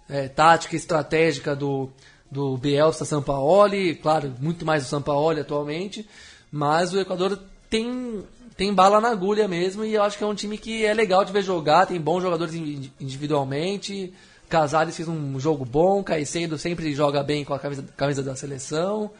[0.08, 1.90] é, tática e estratégica do,
[2.30, 6.06] do Bielsa Sampaoli, claro, muito mais do Sampaoli atualmente,
[6.50, 7.38] mas o Equador
[7.70, 8.22] tem,
[8.56, 11.24] tem bala na agulha mesmo e eu acho que é um time que é legal
[11.24, 14.12] de ver jogar, tem bons jogadores indi- individualmente,
[14.48, 19.10] Casares fez um jogo bom, Caicedo sempre joga bem com a camisa, camisa da seleção,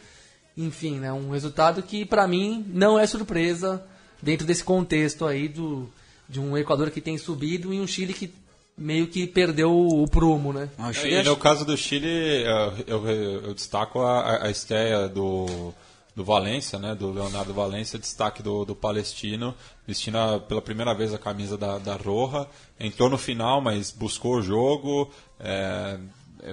[0.57, 3.83] enfim, né, um resultado que para mim não é surpresa
[4.23, 5.89] dentro desse contexto aí do,
[6.29, 8.33] de um Equador que tem subido e um Chile que
[8.77, 10.69] meio que perdeu o prumo, né?
[10.79, 14.51] Ah, É, Chile E acho- no caso do Chile, eh, eu, eu destaco a, a
[14.51, 15.75] estreia do,
[16.19, 19.55] do Valência, né, do Leonardo Valência, destaque do, do palestino,
[19.87, 22.49] vestindo pela primeira vez a camisa da, da Roja,
[22.81, 25.97] entrou no final, mas buscou o jogo, eh,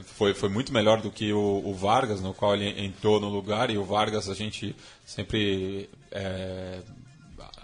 [0.04, 3.72] foi, foi muito melhor do que o, o Vargas, no qual ele entrou no lugar,
[3.72, 6.82] e o Vargas a gente sempre eh,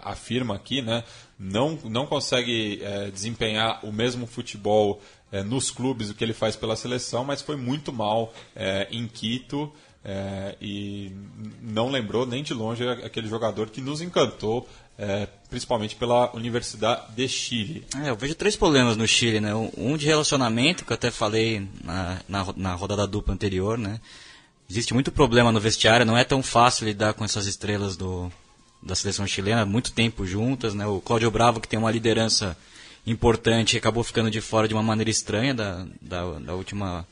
[0.00, 1.04] afirma aqui, né,
[1.38, 6.56] não, não consegue eh, desempenhar o mesmo futebol eh, nos clubes do que ele faz
[6.56, 9.72] pela seleção, mas foi muito mal eh, em Quito
[10.04, 11.12] eh, e
[11.60, 17.28] não lembrou nem de longe aquele jogador que nos encantou, eh, principalmente pela Universidade de
[17.28, 17.86] Chile.
[18.02, 19.54] É, eu vejo três problemas no Chile, né?
[19.76, 24.00] Um de relacionamento, que eu até falei na, na, na rodada dupla anterior, né?
[24.68, 28.32] Existe muito problema no vestiário, não é tão fácil lidar com essas estrelas do,
[28.82, 30.86] da seleção chilena, muito tempo juntas, né?
[30.86, 32.56] O Cláudio Bravo, que tem uma liderança
[33.06, 37.06] importante, acabou ficando de fora de uma maneira estranha da, da, da última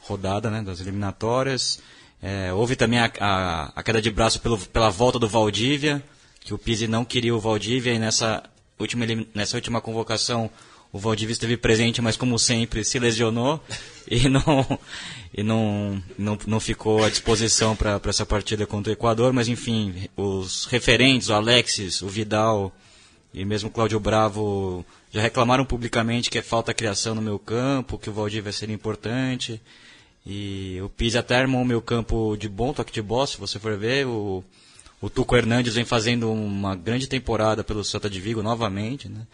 [0.00, 0.62] rodada, né?
[0.62, 1.80] Das eliminatórias.
[2.22, 6.02] É, houve também a, a, a queda de braço pelo, pela volta do Valdívia,
[6.40, 8.42] que o Pizzi não queria o Valdívia e nessa
[8.78, 9.04] última,
[9.34, 10.48] nessa última convocação
[10.92, 13.58] o Valdívia esteve presente, mas como sempre se lesionou
[14.06, 14.78] e não,
[15.32, 19.32] e não, não, não ficou à disposição para essa partida contra o Equador.
[19.32, 22.70] Mas enfim, os referentes, o Alexis, o Vidal
[23.32, 28.10] e mesmo o Cláudio Bravo já reclamaram publicamente que falta criação no meu campo, que
[28.10, 29.60] o Valdívia seria importante.
[30.24, 33.58] E o Pizzi até armou o meu campo de bom toque de bola, se você
[33.58, 34.06] for ver.
[34.06, 34.44] O,
[35.00, 39.26] o Tuco Hernandes vem fazendo uma grande temporada pelo Santa de Vigo novamente, né?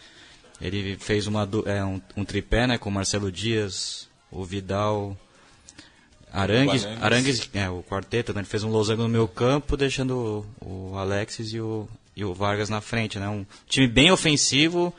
[0.61, 5.17] Ele fez uma, é, um, um tripé, né, com o Marcelo Dias, o Vidal,
[6.31, 7.03] Arangues, Arangues.
[7.03, 10.97] Arangues é, o quarteto, né, ele fez um losango no meu campo, deixando o, o
[10.97, 14.93] Alexis e o, e o Vargas na frente, né, um time bem ofensivo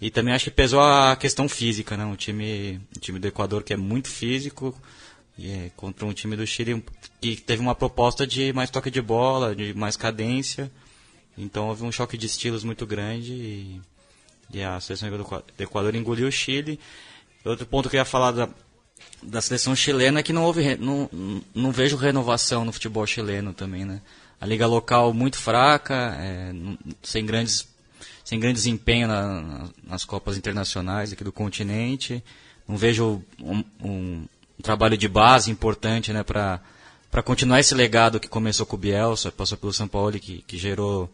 [0.00, 3.62] e também acho que pesou a questão física, né, um time, um time do Equador
[3.62, 4.74] que é muito físico,
[5.42, 6.84] é, contra um time do Chile
[7.20, 10.70] que teve uma proposta de mais toque de bola, de mais cadência.
[11.36, 13.80] Então houve um choque de estilos muito grande e,
[14.52, 16.78] e a seleção do Equa- do Equador engoliu o Chile.
[17.44, 18.48] Outro ponto que eu ia falar da,
[19.22, 21.08] da seleção chilena é que não houve não,
[21.54, 24.02] não vejo renovação no futebol chileno também, né?
[24.40, 26.52] A liga local muito fraca, é,
[27.02, 27.68] sem grandes
[28.24, 32.22] sem grande desempenho na, nas Copas Internacionais aqui do continente.
[32.68, 34.24] Não vejo um, um,
[34.60, 36.60] um trabalho de base importante né, para
[37.24, 41.10] continuar esse legado que começou com o Bielsa, passou pelo São Paulo, que, que gerou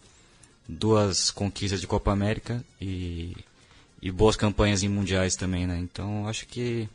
[0.68, 3.36] duas conquistas de Copa América e,
[4.02, 5.64] e boas campanhas em mundiais também.
[5.64, 5.78] Né?
[5.78, 6.88] Então acho que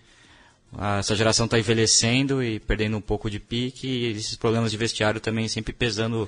[1.00, 5.22] essa geração está envelhecendo e perdendo um pouco de pique e esses problemas de vestiário
[5.22, 6.28] também sempre pesando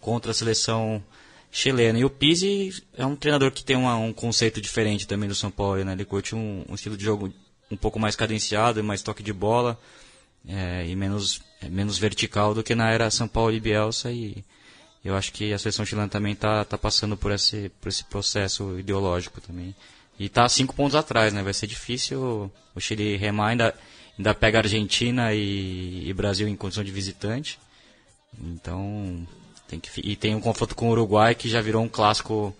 [0.00, 1.02] contra a seleção
[1.50, 1.98] chilena.
[1.98, 5.50] E o Pizzi é um treinador que tem uma, um conceito diferente também do São
[5.50, 5.92] Paulo, né?
[5.92, 7.32] Ele curte um, um, estilo de jogo
[7.74, 9.78] um pouco mais cadenciado, mais toque de bola
[10.48, 14.10] é, e menos, é, menos vertical do que na era São Paulo e Bielsa.
[14.10, 14.44] E
[15.04, 18.78] eu acho que a seleção chilena também está tá passando por esse, por esse processo
[18.78, 19.74] ideológico também.
[20.18, 21.42] E está cinco pontos atrás, né?
[21.42, 23.74] Vai ser difícil o Chile remar, ainda,
[24.16, 27.58] ainda pega Argentina e, e Brasil em condição de visitante.
[28.40, 29.26] Então,
[29.66, 32.54] tem que, e tem um confronto com o Uruguai que já virou um clássico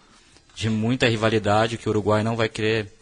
[0.55, 2.93] de muita rivalidade, que o Uruguai não vai querer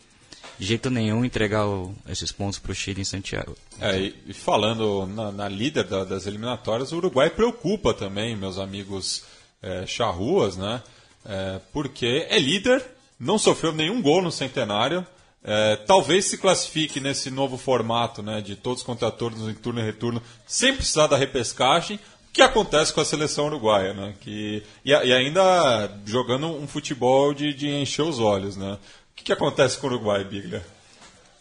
[0.64, 3.56] jeito nenhum entregar o, esses pontos para o Chile em Santiago.
[3.80, 9.24] É, e falando na, na líder da, das eliminatórias, o Uruguai preocupa também, meus amigos
[9.62, 10.82] é, charruas, né?
[11.24, 12.84] É, porque é líder,
[13.18, 15.06] não sofreu nenhum gol no centenário.
[15.44, 19.84] É, talvez se classifique nesse novo formato né, de todos contra todos em turno e
[19.84, 21.98] retorno, sem precisar da repescagem,
[22.32, 24.14] que acontece com a seleção uruguaia, né?
[24.20, 28.78] Que, e, e ainda jogando um futebol de, de, encher os olhos, né?
[29.12, 30.64] O que, que acontece com o Uruguai, Biglia?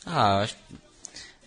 [0.05, 0.47] Ah,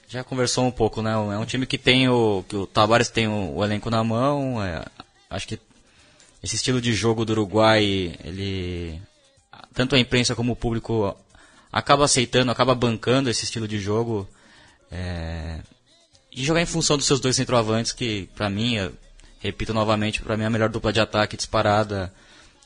[0.09, 1.13] já conversou um pouco, né?
[1.13, 2.45] É um time que tem o.
[2.49, 4.63] que o Tavares tem o, o elenco na mão.
[4.63, 4.85] É,
[5.29, 5.59] acho que
[6.43, 9.01] esse estilo de jogo do Uruguai, ele.
[9.73, 11.17] Tanto a imprensa como o público
[11.73, 14.29] acaba aceitando, acaba bancando esse estilo de jogo.
[14.91, 15.59] É,
[16.31, 18.77] e jogar em função dos seus dois centroavantes, que para mim,
[19.41, 22.13] repito novamente, para mim é a melhor dupla de ataque disparada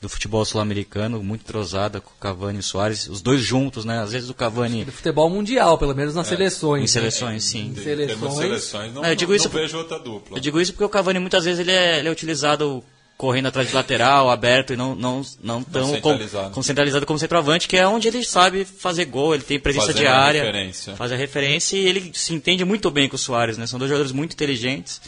[0.01, 4.01] do futebol sul-americano, muito entrosada com o Cavani e o Soares, os dois juntos, né?
[4.01, 4.85] Às vezes o Cavani...
[4.85, 6.85] Do futebol mundial, pelo menos nas é, seleções.
[6.85, 7.75] Em seleções, sim.
[7.77, 10.37] Em seleções, seleções não, eu digo não, isso, não vejo outra dupla.
[10.37, 12.83] Eu digo isso porque o Cavani muitas vezes ele é, ele é utilizado
[13.17, 16.55] correndo atrás de lateral, aberto e não, não, não tão centralizado.
[16.55, 20.03] Com, centralizado como centroavante, que é onde ele sabe fazer gol, ele tem presença Fazendo
[20.03, 20.95] diária, referência.
[20.95, 23.67] faz a referência e ele se entende muito bem com o Soares, né?
[23.67, 25.01] São dois jogadores muito inteligentes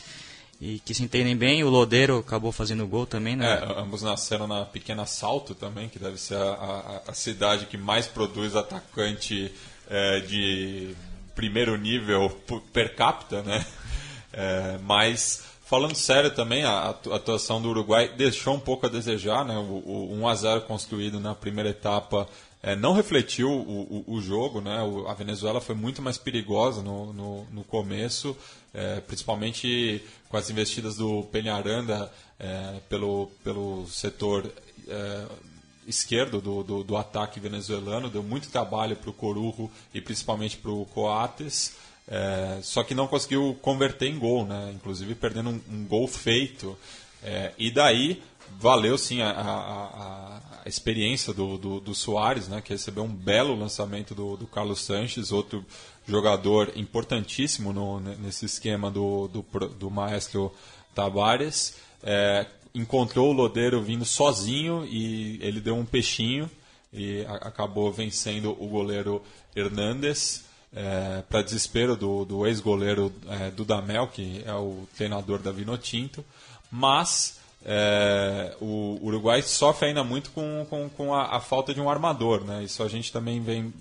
[0.60, 1.64] e que se entendem bem.
[1.64, 3.46] O Lodeiro acabou fazendo gol também, né?
[3.46, 7.78] É, ambos nasceram na pequena Salto também, que deve ser a, a, a cidade que
[7.78, 9.52] mais produz atacante
[9.88, 10.94] é, de
[11.34, 12.30] primeiro nível
[12.72, 13.64] per capita, né?
[14.32, 19.56] É, mas falando sério também, a atuação do Uruguai deixou um pouco a desejar, né?
[19.56, 22.28] O, o 1 a 0 construído na primeira etapa
[22.62, 24.78] é, não refletiu o, o, o, jogo, né?
[25.08, 28.36] A Venezuela foi muito mais perigosa no, no, no começo,
[28.72, 34.50] é, principalmente com as investidas do Penharanda é, pelo, pelo setor
[34.88, 35.26] é,
[35.86, 40.70] esquerdo do, do, do, ataque venezuelano, deu muito trabalho para o Corujo e principalmente para
[40.70, 41.74] o Coates,
[42.08, 44.72] é, só que não conseguiu converter em gol, né?
[44.74, 46.76] inclusive perdendo um, um gol feito.
[47.22, 48.22] É, e daí
[48.58, 53.54] valeu sim a, a, a experiência do, do, do, Soares, né, que recebeu um belo
[53.54, 55.64] lançamento do, do Carlos Sanches, outro
[56.10, 60.52] jogador importantíssimo no, nesse esquema do, do, do maestro
[60.94, 61.76] Tavares.
[62.02, 66.50] É, encontrou o Lodeiro vindo sozinho e ele deu um peixinho
[66.92, 69.22] e a, acabou vencendo o goleiro
[69.54, 70.44] Hernandes.
[70.72, 76.24] É, para desespero do, do ex-goleiro é, Dudamel, que é o treinador da Vinotinto,
[76.70, 81.90] mas é, o Uruguai sofre ainda muito com, com, com a, a, falta de um
[81.90, 82.64] armador, né?
[82.64, 83.72] Isso a gente também vem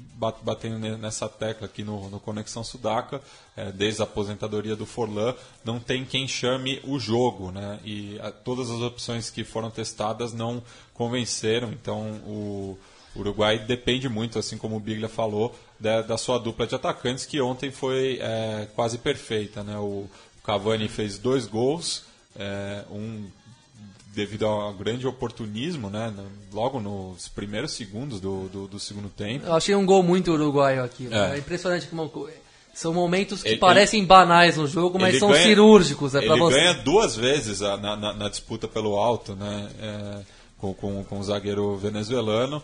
[0.44, 3.22] batendo nessa tecla aqui no, no Conexão Sudaca,
[3.56, 7.80] é, desde a aposentadoria do Forlan, não tem quem chame o jogo, né?
[7.86, 10.62] E a, todas as opções que foram testadas não
[10.94, 12.78] convenceram, então o
[13.16, 17.40] Uruguai depende muito, assim como o Biglia falou, da, da sua dupla de atacantes, que
[17.40, 19.78] ontem foi é, quase perfeita, né?
[19.78, 20.06] O
[20.44, 22.04] Cavani fez dois gols,
[22.36, 23.30] é, um
[24.20, 26.14] devido ao grande oportunismo, né?
[26.52, 29.46] Logo nos primeiros segundos do, do, do segundo tempo.
[29.46, 31.08] Eu achei um gol muito uruguaio aqui.
[31.10, 32.12] É, é impressionante como
[32.74, 36.16] são momentos que ele, parecem banais no jogo, mas são ganha, cirúrgicos.
[36.16, 36.56] É ele você.
[36.58, 39.70] ganha duas vezes na, na, na disputa pelo alto, né?
[39.80, 40.22] É,
[40.58, 42.62] com, com, com o zagueiro venezuelano,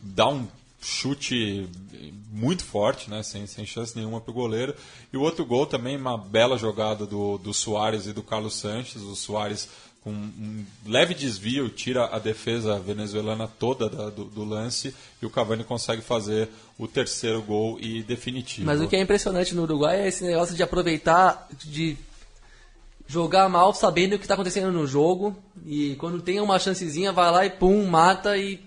[0.00, 0.46] dá um
[0.80, 1.68] chute
[2.32, 3.22] muito forte, né?
[3.22, 4.74] sem, sem chance nenhuma para o goleiro.
[5.12, 9.02] E o outro gol também, uma bela jogada do, do Soares e do Carlos Sanches.
[9.02, 9.68] O Soares
[10.06, 15.30] com um leve desvio, tira a defesa venezuelana toda da, do, do, lance e o
[15.30, 16.48] Cavani consegue fazer
[16.78, 18.64] o terceiro gol e definitivo.
[18.64, 21.96] Mas o que é impressionante no Uruguai é esse negócio de aproveitar, de
[23.08, 25.36] jogar mal sabendo o que está acontecendo no jogo.
[25.66, 28.60] E quando tem uma chancezinha vai lá e pum, mata e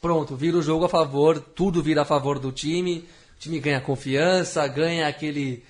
[0.00, 3.82] pronto, vira o jogo a favor, tudo vira a favor do time, o time ganha
[3.82, 5.62] confiança, ganha aquele,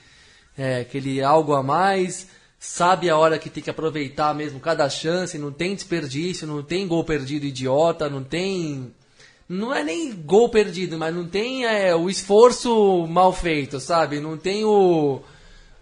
[0.57, 2.29] é, aquele algo a mais,
[2.59, 6.87] sabe a hora que tem que aproveitar mesmo cada chance, não tem desperdício, não tem
[6.87, 8.93] gol perdido idiota, não tem.
[9.49, 14.21] Não é nem gol perdido, mas não tem é, o esforço mal feito, sabe?
[14.21, 15.21] Não tem o.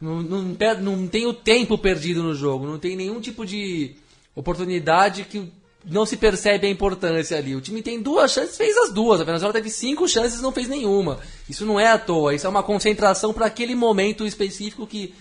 [0.01, 3.97] Não, não, não tem o tempo perdido no jogo, não tem nenhum tipo de
[4.35, 5.51] oportunidade que
[5.85, 7.55] não se percebe a importância ali.
[7.55, 9.21] O time tem duas chances, fez as duas.
[9.21, 11.21] A Venezuela teve cinco chances, não fez nenhuma.
[11.49, 15.15] Isso não é à toa, isso é uma concentração para aquele momento específico que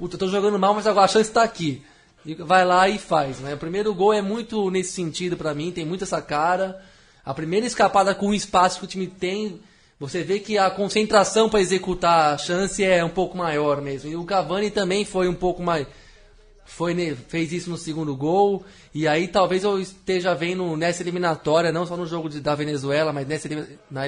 [0.00, 1.82] puta, tô jogando mal, mas a chance tá aqui.
[2.24, 3.52] E vai lá e faz, né?
[3.52, 6.82] O primeiro gol é muito nesse sentido pra mim, tem muito essa cara.
[7.22, 9.60] A primeira escapada com o espaço que o time tem,
[9.98, 14.08] você vê que a concentração pra executar a chance é um pouco maior mesmo.
[14.10, 15.86] E o Cavani também foi um pouco mais
[16.64, 16.94] foi
[17.28, 21.96] fez isso no segundo gol e aí talvez eu esteja vendo nessa eliminatória não só
[21.96, 23.48] no jogo de- da Venezuela mas nessa
[23.90, 24.02] na,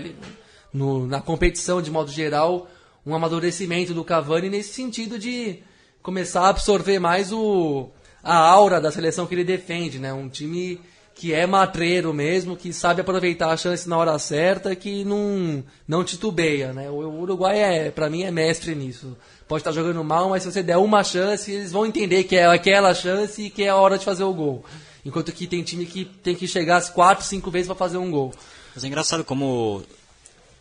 [0.72, 2.68] no- na competição de modo geral
[3.04, 5.58] um amadurecimento do Cavani nesse sentido de
[6.02, 7.90] começar a absorver mais o
[8.22, 10.80] a aura da seleção que ele defende né um time
[11.14, 16.04] que é matreiro mesmo que sabe aproveitar a chance na hora certa que não não
[16.04, 19.16] titubeia né o Uruguai é para mim é mestre nisso
[19.52, 22.46] pode estar jogando mal, mas se você der uma chance, eles vão entender que é
[22.46, 24.64] aquela chance e que é a hora de fazer o gol.
[25.04, 28.10] Enquanto que tem time que tem que chegar as quatro, cinco vezes para fazer um
[28.10, 28.32] gol.
[28.74, 29.82] Mas é engraçado como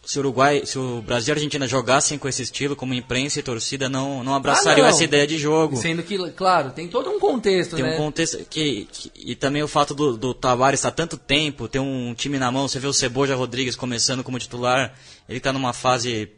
[0.03, 3.39] se o Uruguai, se o Brasil e a Argentina jogassem com esse estilo, como imprensa
[3.39, 4.95] e torcida não, não abraçariam Ah, não.
[4.95, 5.77] essa ideia de jogo.
[5.77, 7.93] Sendo que, claro, tem todo um contexto, Tem né?
[7.93, 11.79] um contexto que, que- e também o fato do, do Tavares estar tanto tempo, ter
[11.79, 14.93] um time na mão, você vê o Ceboja Rodrigues começando como titular,
[15.29, 16.29] ele está numa fase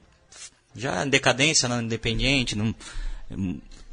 [0.75, 2.73] já em decadência no Independiente, num-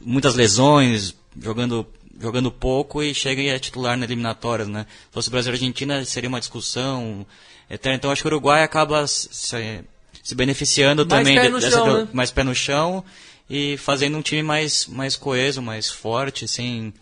[0.01, 1.87] muitas lesões, jogando
[2.23, 4.85] jogando pouco e chega e é titular na eliminatórias, né?
[5.07, 7.25] Se fosse Brasil e Argentina seria uma discussão
[7.71, 7.97] eterna.
[7.97, 9.85] Então acho que o Uruguai acaba se,
[10.23, 12.09] se beneficiando Mais também pé no dessa chão, né?
[12.12, 13.05] mais pé no chão
[13.49, 16.93] e fazendo um time mais mais coeso, mais forte, sem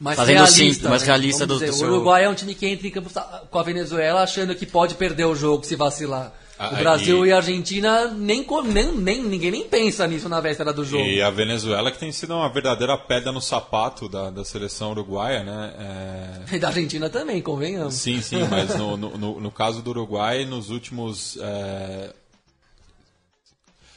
[0.00, 1.06] mais fazendo realista, sim, mais né?
[1.08, 3.10] realista Vamos do- do dizer, seu- O Uruguai é um time que entra em campo
[3.50, 6.32] com a Venezuela achando que pode perder o jogo se vacilar.
[6.58, 7.32] Ah, o Brasil e- e...
[7.32, 11.04] a Argentina nem, nem, nem ninguém nem pensa nisso na véspera do jogo.
[11.04, 15.44] E a Venezuela que tem sido uma verdadeira pedra no sapato da, da seleção uruguaia,
[15.44, 16.42] né?
[16.50, 17.94] É, E da Argentina também, convenhamos.
[17.94, 22.12] Sim, sim, mas no, no, no- no caso do Uruguai, nos últimos é,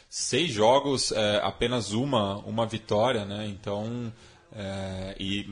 [0.09, 3.47] seis jogos, é, apenas uma, uma vitória, né?
[3.47, 4.11] Então,
[4.53, 5.49] é, e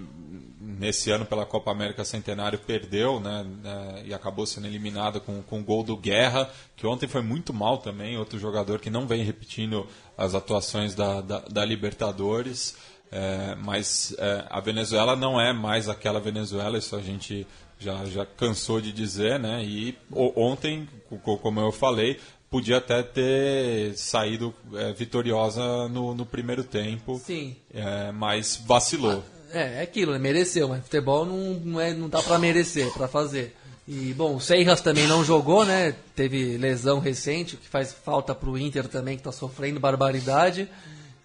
[0.60, 3.46] nesse ano pela Copa América Centenário perdeu, né?
[3.64, 7.54] é, e acabou sendo eliminado com, com o gol do Guerra, que ontem foi muito
[7.54, 9.88] mal também, outro jogador que não vem repetindo
[10.18, 12.76] as atuações da, da, da Libertadores.
[13.12, 17.48] É, mas é, a Venezuela não é mais aquela Venezuela, isso a gente
[17.80, 19.64] já, já cansou de dizer, né?
[19.64, 20.88] E ontem,
[21.24, 22.20] co- como eu falei,
[22.50, 27.56] podia até ter saído é, vitoriosa no, no primeiro tempo, Sim.
[27.74, 29.24] é, mas vacilou.
[29.52, 30.20] É, é aquilo, né?
[30.20, 33.56] Mereceu, mas futebol não, não, é, não dá pra merecer, pra fazer.
[33.88, 35.96] E, bom, o Seiras também não jogou, né?
[36.16, 40.70] Teve lesão recente, o que faz falta pro Inter também, que tá sofrendo barbaridade.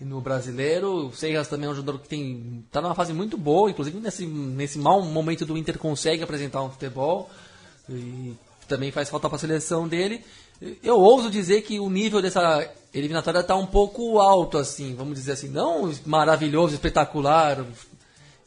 [0.00, 3.70] No brasileiro, o Seiras também é um jogador que tem, tá numa fase muito boa,
[3.70, 7.30] inclusive nesse, nesse mau momento do Inter consegue apresentar um futebol.
[7.88, 8.34] E
[8.66, 10.24] também faz falta pra seleção dele.
[10.82, 15.32] Eu ouso dizer que o nível dessa eliminatória tá um pouco alto, assim, vamos dizer
[15.32, 17.64] assim, não maravilhoso, espetacular,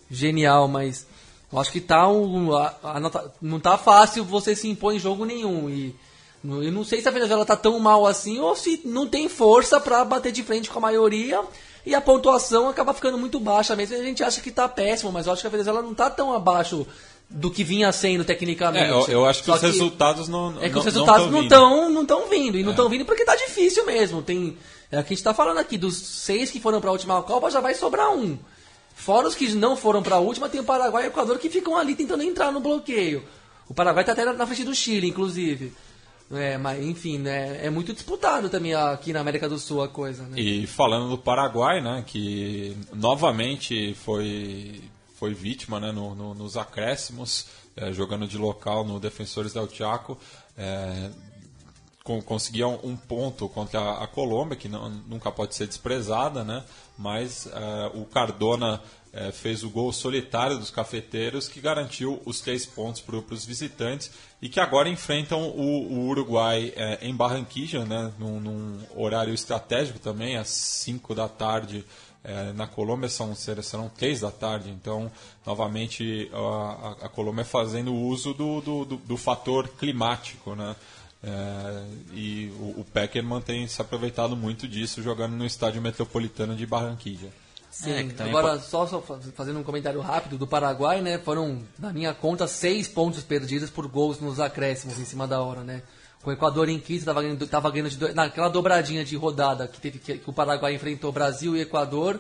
[0.10, 1.06] genial, mas
[1.52, 3.00] eu acho que tá um, a- a
[3.42, 5.70] não tá fácil você se impor em jogo nenhum.
[5.70, 5.96] E
[6.44, 9.80] eu não sei se a Venezuela tá tão mal assim ou se não tem força
[9.80, 11.42] para bater de frente com a maioria
[11.86, 13.96] e a pontuação acaba ficando muito baixa mesmo.
[13.98, 16.34] A gente acha que tá péssimo, mas eu acho que a Venezuela não tá tão
[16.34, 16.88] abaixo
[17.30, 18.86] do que vinha sendo tecnicamente.
[18.86, 21.42] É, eu, eu acho que Só os resultados não é que não- os resultados não
[21.42, 21.44] vindo.
[21.44, 22.58] estão não tão vindo.
[22.58, 24.22] E não estão vindo porque tá difícil mesmo.
[24.22, 24.58] Tem,
[24.92, 25.78] é o que a gente tá falando aqui.
[25.78, 28.38] Dos seis que foram pra última Copa, já vai sobrar um.
[28.96, 31.78] Fora os que não foram pra última, tem o Paraguai e o Equador que ficam
[31.78, 33.24] ali tentando entrar no bloqueio.
[33.70, 35.74] O Paraguai tá até na- na frente do Chile, inclusive.
[36.32, 40.24] É, mas enfim, né, é muito disputado também aqui na América do Sul a coisa,
[40.24, 40.38] né?
[40.40, 44.82] E falando do Paraguai, né, que novamente foi,
[45.20, 50.18] foi vítima né, no- no- nos acréscimos, eh, jogando de local no Defensores del Chaco,
[50.58, 51.10] eh,
[52.04, 56.64] con- conseguiam um ponto contra a, Colômbia, que não- nunca pode ser desprezada, né,
[56.98, 58.82] mas eh, o Cardona
[59.14, 64.12] eh, fez o gol solitário dos cafeteiros que garantiu os três pontos para os visitantes
[64.42, 69.98] e que agora enfrentam o, o Uruguai eh, em Barranquilla, né, num, num horário estratégico
[69.98, 71.84] também, às 5 da tarde
[72.24, 75.10] É, na Colômbia são, serão três da tarde, então
[75.46, 80.76] novamente a, a Colômbia fazendo uso do, do, do, do fator climático, né?
[81.24, 86.66] É, e o, o Peckerman tem se aproveitado muito disso jogando no estádio metropolitano de
[86.66, 87.30] Barranquilla.
[87.70, 88.66] Sim, É, agora pode...
[88.66, 89.02] só, só,
[89.36, 91.20] fazendo um comentário rápido do Paraguai, né?
[91.20, 95.64] Foram, na minha conta, seis pontos perdidos por gols nos acréscimos em cima da hora,
[95.64, 95.84] né?
[96.24, 99.80] Com o Equador em Quito estava ganhando, tava ganhando de naquela dobradinha de rodada que,
[99.80, 102.20] teve, que, que, o Paraguai enfrentou Brasil e Equador.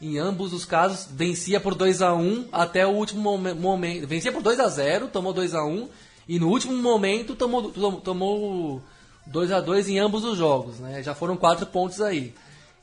[0.00, 3.60] Em ambos os casos, vencia por 2 a 1 até o último momento.
[3.60, 5.88] Momen vencia por 2 a 0 tomou 2 a 1
[6.28, 7.70] e no último momento tomou,
[8.00, 8.82] tomou
[9.26, 10.78] 2 a 2 em ambos os jogos.
[10.80, 11.02] Né?
[11.02, 12.34] Já foram quatro pontos aí.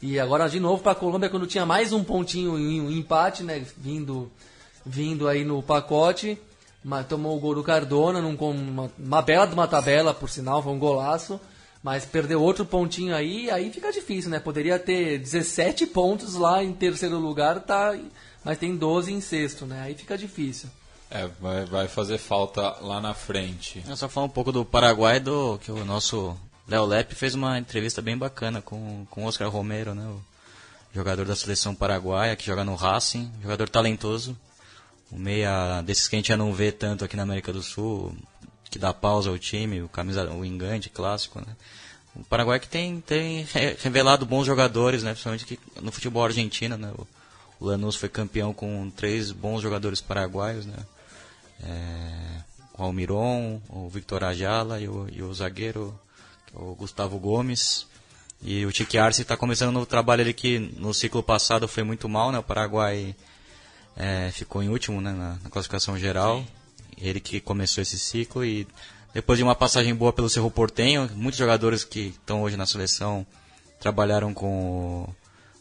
[0.02, 3.44] E agora de novo para a Colômbia quando tinha mais um pontinho em um empate,
[3.44, 4.32] né, vindo
[4.84, 6.40] vindo aí no pacote,
[6.84, 10.64] mas tomou o gol do Cardona num, uma, uma bela de uma tabela, por sinal,
[10.64, 11.40] foi um golaço,
[11.84, 14.40] mas perdeu outro pontinho aí, aí fica difícil, né?
[14.40, 17.98] Poderia ter 17 pontos lá em terceiro lugar, tá,
[18.44, 19.82] mas tem 12 em sexto, né?
[19.82, 20.70] Aí fica difícil.
[21.10, 23.84] É, vai, vai fazer falta lá na frente.
[23.88, 27.60] Eu só falar um pouco do Paraguai, do que o nosso Léo Lepe fez uma
[27.60, 30.06] entrevista bem bacana com, com o Oscar Romero, né?
[30.06, 30.22] O
[30.96, 34.38] jogador da seleção paraguaia que joga no Racing, jogador talentoso.
[35.12, 38.16] O meia desses que a gente já não vê tanto aqui na América do Sul,
[38.70, 41.56] que dá pausa ao time, o camisa, o engante clássico, né?
[42.16, 43.46] O Paraguai que tem, tem
[43.80, 45.12] revelado bons jogadores, né?
[45.12, 46.92] Principalmente aqui no futebol argentino, né?
[46.98, 47.08] O,
[47.64, 50.78] Lanús foi campeão com três bons jogadores paraguaios, né?
[51.64, 52.42] É,
[52.78, 55.94] o Almiron, o Victor Ajala e o, e o zagueiro
[56.54, 57.88] o Gustavo Gomes.
[58.42, 61.84] E o Tique Arce está começando um novo trabalho ali que no ciclo passado foi
[61.84, 62.40] muito mal, né?
[62.40, 63.16] O Paraguai
[63.96, 65.12] é, ficou em último né?
[65.12, 66.40] na, na classificação geral.
[66.40, 66.48] Sim.
[66.98, 68.68] Ele que começou esse ciclo e
[69.14, 73.26] depois de uma passagem boa pelo Cerro Portenho, muitos jogadores que estão hoje na seleção
[73.80, 75.08] trabalharam com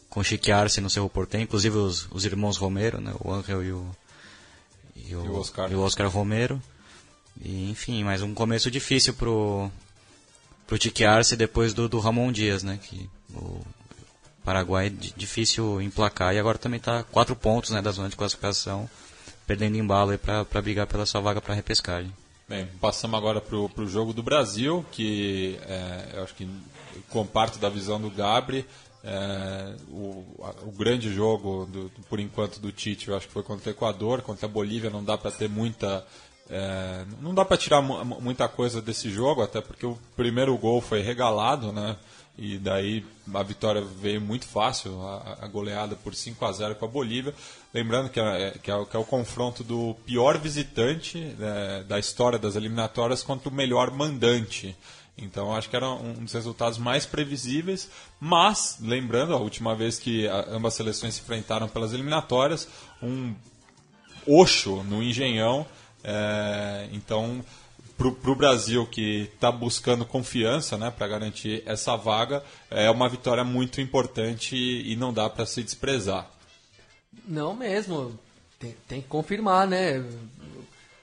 [0.09, 3.13] com Chique Arce no Cerro Portenho, inclusive os, os irmãos Romero, né?
[3.21, 3.89] O Angel e o,
[4.93, 5.71] e o, e o Oscar.
[5.71, 6.61] E o Oscar Romero.
[7.41, 9.71] E, enfim, mas um começo difícil pro
[10.67, 12.79] pro Tique Arce depois do, do Ramon Dias, né?
[12.81, 13.61] Que o
[14.43, 18.89] Paraguai é difícil emplacar e agora também está quatro pontos né, da zona de classificação,
[19.45, 22.11] perdendo embalo para brigar pela sua vaga para repescagem.
[22.47, 26.49] Bem, passamos agora para o jogo do Brasil, que é, eu acho que
[27.09, 28.65] comparto da visão do Gabri.
[29.03, 30.25] É, o,
[30.63, 34.21] o, grande jogo, do, por enquanto, do Tite, eu acho que foi contra o Equador.
[34.21, 36.05] Contra a Bolívia não dá para ter muita
[36.51, 41.01] é, não dá para tirar muita coisa desse jogo, até porque o primeiro gol foi
[41.01, 41.95] regalado, né?
[42.43, 46.85] E daí a vitória veio muito fácil, a, a goleada por 5 a 0 com
[46.85, 47.35] a Bolívia.
[47.71, 52.39] Lembrando que é, que é, que é o confronto do pior visitante né, da história
[52.39, 54.75] das eliminatórias contra o melhor mandante.
[55.15, 60.25] Então acho que era um dos resultados mais previsíveis, mas lembrando a última vez que
[60.25, 62.67] ambas seleções se enfrentaram pelas eliminatórias,
[63.03, 63.35] um
[64.25, 65.67] Oxo no Engenhão
[66.03, 67.43] é, então,
[68.09, 73.43] para o Brasil que está buscando confiança né, para garantir essa vaga, é uma vitória
[73.43, 76.27] muito importante e não dá para se desprezar.
[77.27, 78.17] Não mesmo,
[78.57, 80.03] tem, tem, que confirmar, né?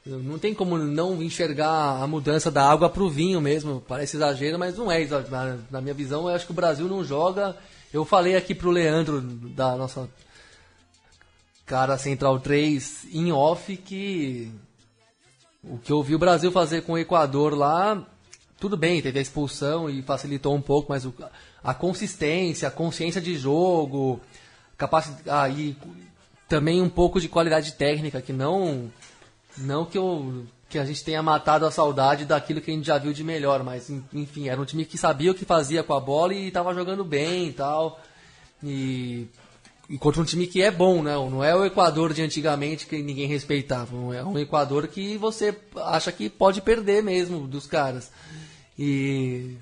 [0.04, 3.84] Não tem como não enxergar a mudança da água para o vinho mesmo.
[3.86, 5.04] Parece exagero, mas não é.
[5.04, 7.54] Na, na minha visão, eu acho que o Brasil não joga.
[7.92, 10.08] Eu falei aqui para o Leandro, da nossa
[11.66, 14.50] cara Central 3, em off, que
[15.62, 18.06] o que eu vi o Brasil fazer com o Equador lá,
[18.58, 21.14] tudo bem, teve a expulsão e facilitou um pouco, mas o,
[21.62, 24.20] a consistência, a consciência de jogo,
[24.76, 25.76] capacidade, ah, e
[26.48, 28.90] também um pouco de qualidade técnica, que não
[29.56, 32.98] não que eu que a gente tenha matado a saudade daquilo que a gente já
[32.98, 36.00] viu de melhor, mas enfim, era um time que sabia o que fazia com a
[36.00, 37.98] bola e estava jogando bem e tal.
[38.62, 39.28] E
[39.96, 41.14] contra um time que é bom, né?
[41.14, 43.96] Não é o Equador de antigamente que ninguém respeitava.
[44.14, 48.10] É um Equador que você acha que pode perder mesmo dos caras.
[48.78, 49.56] E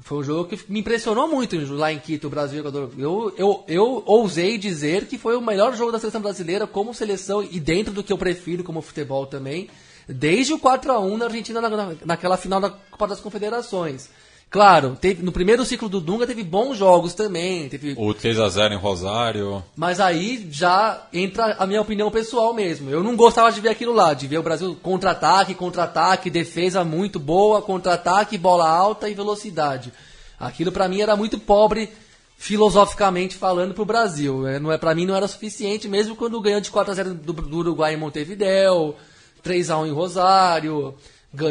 [0.00, 2.90] foi um jogo que me impressionou muito lá em Quito, Brasil e Equador.
[2.98, 7.42] Eu, eu, eu ousei dizer que foi o melhor jogo da seleção brasileira como seleção
[7.42, 9.70] e dentro do que eu prefiro como futebol também,
[10.06, 14.10] desde o 4 a 1 na Argentina na, naquela final da Copa das Confederações.
[14.52, 17.70] Claro, teve, no primeiro ciclo do Dunga teve bons jogos também.
[17.70, 17.94] Teve...
[17.96, 19.64] O 3x0 em Rosário.
[19.74, 22.90] Mas aí já entra a minha opinião pessoal mesmo.
[22.90, 27.18] Eu não gostava de ver aquilo lá, de ver o Brasil contra-ataque, contra-ataque, defesa muito
[27.18, 29.90] boa, contra-ataque, bola alta e velocidade.
[30.38, 31.88] Aquilo para mim era muito pobre
[32.36, 34.46] filosoficamente falando pro Brasil.
[34.46, 37.14] É, não é para mim não era suficiente, mesmo quando ganhou de 4 a 0
[37.14, 38.94] do, do Uruguai em Montevideo,
[39.42, 40.94] 3 a 1 em Rosário,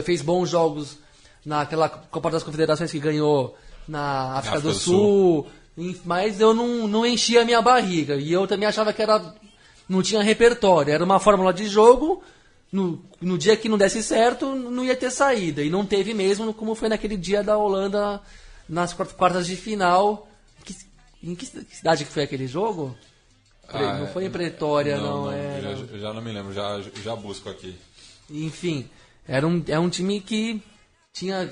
[0.04, 1.01] fez bons jogos
[1.46, 5.48] naquela Copa das Confederações que ganhou na África, África do, do, Sul.
[5.76, 5.96] Sul.
[6.06, 8.16] Mas eu não, não enchia a minha barriga.
[8.16, 9.34] E eu também achava que era
[9.88, 10.94] não tinha repertório.
[10.94, 12.24] Era uma fórmula de jogo.
[12.72, 15.62] No, no dia que não desse certo, não ia ter saída.
[15.62, 18.22] E não teve mesmo, como foi naquele dia da Holanda
[18.70, 20.28] nas quart- quartas de final.
[20.64, 20.76] Que-
[21.24, 22.96] em que cidade que foi aquele jogo?
[23.68, 25.32] Ah, não foi em é- Pretória, não.
[25.32, 25.72] era...
[25.72, 27.76] eu já, já não me lembro, já, já busco aqui.
[28.30, 28.90] Enfim,
[29.28, 30.62] era um, é um time que
[31.14, 31.50] tinha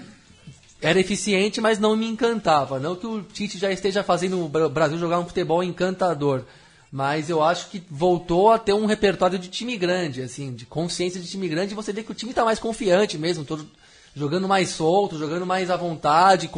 [0.82, 2.80] era eficiente, mas não me encantava.
[2.80, 6.43] Não que o Tite já esteja fazendo o Bra- Brasil jogar um futebol encantador,
[6.89, 11.20] mas eu acho que voltou a ter um repertório de time grande, assim, de consciência
[11.20, 11.74] de time grande.
[11.74, 13.70] E você vê que o time está mais confiante mesmo, todo,
[14.16, 16.49] jogando mais solto, jogando mais à vontade,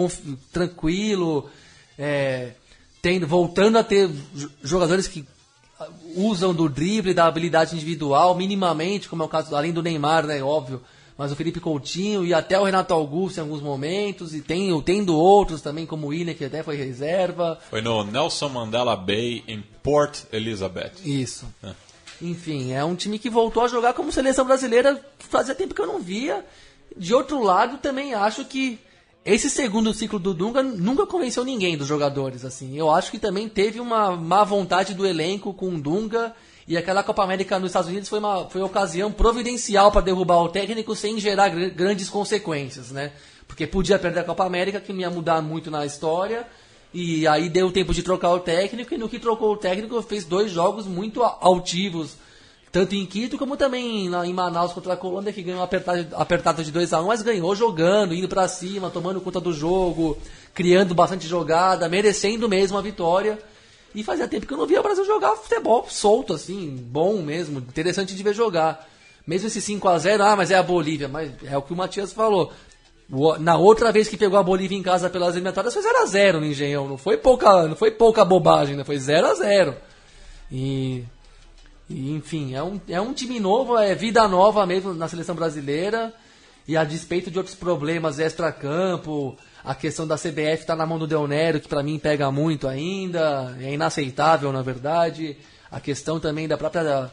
[0.53, 1.49] tranquilo,
[1.97, 2.51] é,
[3.01, 5.25] tendo, voltando a ter jo- jogadores que
[6.15, 10.43] usam do drible, da habilidade individual, minimamente, como é o caso, além do Neymar, né,
[10.43, 10.79] óbvio,
[11.21, 15.15] mas o Felipe Coutinho e até o Renato Augusto em alguns momentos, e tem, tendo
[15.15, 17.59] outros também, como o Willian, que até foi reserva.
[17.69, 20.93] Foi no Nelson Mandela Bay, em Port Elizabeth.
[21.05, 21.45] Isso.
[21.63, 21.73] É.
[22.23, 25.85] Enfim, é um time que voltou a jogar como seleção brasileira, fazia tempo que eu
[25.85, 26.43] não via.
[26.97, 28.79] De outro lado, também acho que
[29.23, 32.75] esse segundo ciclo do Dunga nunca convenceu ninguém dos jogadores, assim.
[32.75, 36.33] Eu acho que também teve uma má vontade do elenco com o Dunga
[36.71, 40.37] e aquela Copa América nos Estados Unidos foi uma foi uma ocasião providencial para derrubar
[40.41, 43.11] o técnico sem gerar gr- grandes consequências, né?
[43.47, 46.47] Porque podia perder a Copa América, que não ia mudar muito na história.
[46.93, 50.23] E aí deu tempo de trocar o técnico, e no que trocou o técnico fez
[50.25, 52.15] dois jogos muito altivos,
[52.71, 56.71] tanto em Quito como também em Manaus contra a Colômbia, que ganhou apertado, apertado de
[56.71, 60.17] 2 a 1 mas ganhou jogando, indo pra cima, tomando conta do jogo,
[60.53, 63.37] criando bastante jogada, merecendo mesmo a vitória.
[63.93, 67.59] E fazia tempo que eu não via o Brasil jogar futebol solto, assim, bom mesmo,
[67.59, 68.87] interessante de ver jogar.
[69.27, 71.75] Mesmo esse 5 a 0 ah, mas é a Bolívia, mas é o que o
[71.75, 72.51] Matias falou.
[73.39, 76.39] Na outra vez que pegou a Bolívia em casa pelas eliminatórias foi 0 a 0
[76.39, 78.83] no Engenhão, não foi pouca, não foi pouca bobagem, né?
[78.85, 79.75] Foi 0 a 0.
[80.49, 81.03] E
[81.91, 86.13] e, enfim, é um, é um time novo, é vida nova mesmo na seleção brasileira.
[86.67, 91.07] E a despeito de outros problemas extra-campo, a questão da CBF tá na mão do
[91.07, 95.37] Del Nero, que pra mim pega muito ainda, é inaceitável na verdade.
[95.71, 97.11] A questão também da própria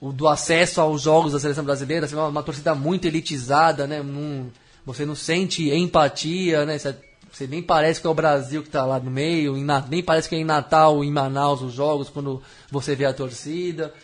[0.00, 4.02] do acesso aos jogos da seleção brasileira, assim, uma, torcida muito elitizada, né?
[4.84, 6.76] Você não sente empatia, né?
[6.76, 6.96] Você,
[7.30, 10.28] você nem parece que é o Brasil que está lá no meio, em nem parece
[10.28, 13.94] que é em Natal, em Manaus os jogos, quando você vê a torcida.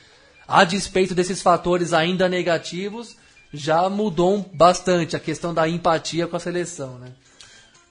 [0.46, 3.16] A despeito desses fatores ainda negativos,
[3.52, 7.12] já mudou bastante a questão da empatia com a seleção, né?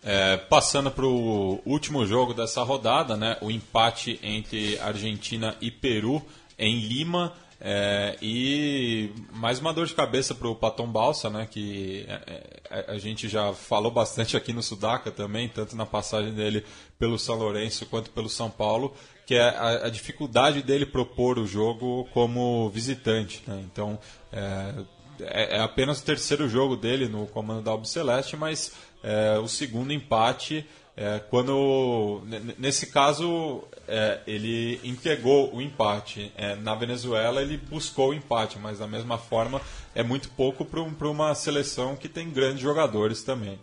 [0.10, 6.26] É, passando para o último jogo dessa rodada, né, o empate entre Argentina e Peru
[6.58, 7.34] em Lima.
[7.60, 12.86] é, e mais uma dor de cabeça para o Paton Balsa, né, que é, é,
[12.88, 16.64] a gente já falou bastante aqui no Sudaca também, tanto na passagem dele
[16.98, 18.96] pelo São Lourenço quanto pelo São Paulo,
[19.26, 23.44] que é a, a dificuldade dele propor o jogo como visitante.
[23.46, 23.62] Né?
[23.70, 24.00] Então,
[24.32, 24.74] é,
[25.22, 28.72] é, é apenas o terceiro jogo dele no comando da Albi Celeste, mas
[29.04, 30.66] é, o segundo empate,
[30.96, 32.24] é, quando
[32.58, 36.32] nesse caso é, ele entregou o empate.
[36.36, 39.62] É, na Venezuela ele buscou o empate, mas da mesma forma
[39.94, 43.60] é muito pouco para uma seleção que tem grandes jogadores também.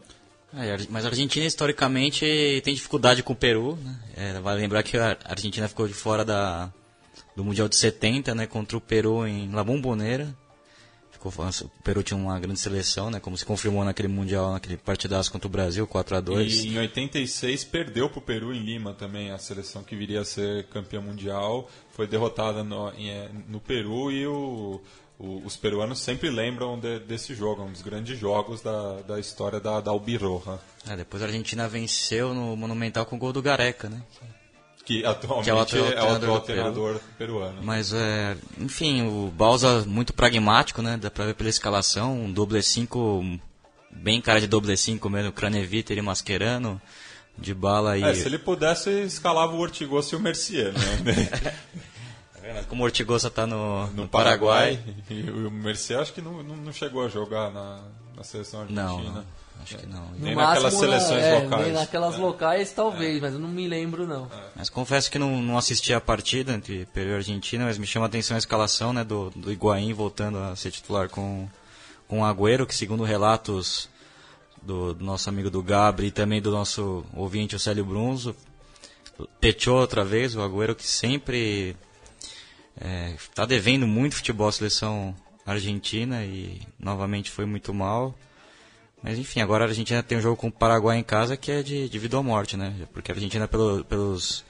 [0.56, 3.76] É, mas a Argentina historicamente tem dificuldade com o Peru.
[3.82, 3.98] Né?
[4.16, 6.72] É, vale lembrar que a Argentina ficou de fora da,
[7.34, 10.34] do Mundial de 70, né, contra o Peru em La Bombonera.
[11.28, 15.46] O Peru tinha uma grande seleção, né, como se confirmou naquele Mundial, naquele partidaço contra
[15.46, 19.30] o Brasil, 4 a 2 E em 86 perdeu para o Peru em Lima também,
[19.30, 21.70] a seleção que viria a ser campeã mundial.
[21.92, 24.80] Foi derrotada no, é, no Peru e o-
[25.18, 29.60] o- os peruanos sempre lembram de- desse jogo, um dos grandes jogos da, da história
[29.60, 30.58] da, da Albirroja,
[30.88, 34.02] É, depois a Argentina venceu no Monumental com o gol do Gareca, né?
[34.84, 37.00] Que atualmente Que é o atual é o Peru.
[37.18, 37.62] peruano.
[37.62, 40.96] Mas, é, enfim, o Balsa muito pragmático, né?
[40.96, 42.14] Dá pra ver pela escalação.
[42.14, 43.24] Um doble 5,
[43.90, 45.32] bem cara de doble 5 mesmo.
[45.32, 46.80] Craneviter e Mascherano,
[47.36, 48.02] de bala e...
[48.02, 51.54] É, se ele pudesse, escalava o Ortigosa e o Mercier, né?
[52.68, 54.76] Como o Ortigosa tá no, no no Paraguai.
[54.76, 54.96] Paraguai.
[55.08, 57.80] E o Mercier acho que não, não, não chegou a jogar na,
[58.14, 58.86] na seleção argentina.
[58.86, 59.24] Não, não,
[59.62, 60.10] acho que não.
[60.18, 61.64] Nem No naquelas máximo, seleções é, locais.
[61.64, 62.18] Nem naquelas É.
[62.18, 64.30] locais, talvez, mas eu não me lembro, não.
[64.54, 68.06] Mas confesso que não, não assisti a partida entre Peru e Argentina, mas me chama
[68.06, 71.48] a atenção a escalação né, do, do Higuaín voltando a ser titular com,
[72.08, 73.88] com o Agüero, que segundo relatos
[74.62, 78.34] do, do nosso amigo do Gabri e também do nosso ouvinte, o Célio Brunzo,
[79.40, 81.76] pechou outra vez o Agüero, que sempre
[83.16, 85.14] está devendo muito futebol à seleção
[85.46, 88.14] argentina e novamente foi muito mal.
[89.04, 91.62] Mas enfim, agora a Argentina tem um jogo com o Paraguai em casa que é
[91.62, 92.74] de, de vida ou morte, né?
[92.90, 94.42] Porque a Argentina pelo, pelos.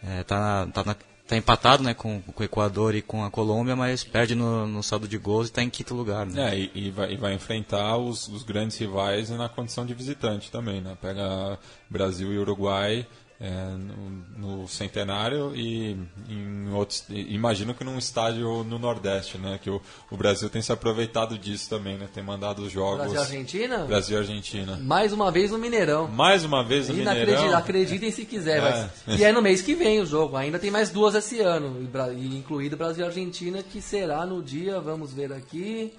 [0.00, 3.30] É, tá, na, tá, na, tá empatado né, com, com o Equador e com a
[3.32, 6.24] Colômbia, mas perde no, no saldo de gols e está em quinto lugar.
[6.24, 6.50] Né?
[6.50, 10.52] É, e, e, vai, e vai enfrentar os, os grandes rivais na condição de visitante
[10.52, 10.96] também, né?
[11.02, 11.58] Pega
[11.90, 13.04] Brasil e Uruguai
[13.40, 15.96] é, no, no, centenário e
[16.28, 19.58] em outros, imagino que num estádio no Nordeste, né?
[19.62, 19.80] Que o,
[20.10, 22.06] o, Brasil tem se aproveitado disso também, né?
[22.12, 22.98] Tem mandado os jogos.
[22.98, 23.78] Brasil Argentina.
[23.78, 24.76] Brasil Argentina.
[24.82, 26.06] Mais uma vez no Mineirão.
[26.06, 27.56] Mais uma vez no Mineirão.
[27.56, 28.60] Acreditem se quiser, é.
[28.60, 30.36] mas e é no mês que vem o jogo.
[30.36, 31.88] Ainda tem mais duas esse ano,
[32.18, 35.94] incluído Brasil Argentina, que será no dia, vamos ver aqui.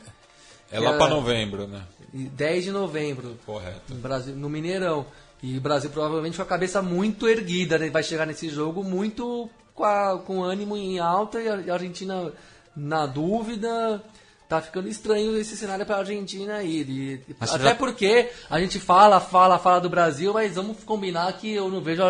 [0.71, 1.81] É lá para novembro, né?
[2.13, 3.37] 10 de novembro.
[3.45, 3.81] Correto.
[3.89, 5.05] No, Brasil, no Mineirão.
[5.43, 7.89] E o Brasil provavelmente com a cabeça muito erguida, né?
[7.89, 12.31] vai chegar nesse jogo muito com, a, com ânimo em alta e a Argentina
[12.75, 14.03] na dúvida.
[14.47, 17.23] Tá ficando estranho esse cenário para a Argentina aí.
[17.39, 17.75] até já...
[17.75, 22.03] porque a gente fala, fala, fala do Brasil, mas vamos combinar que eu não vejo,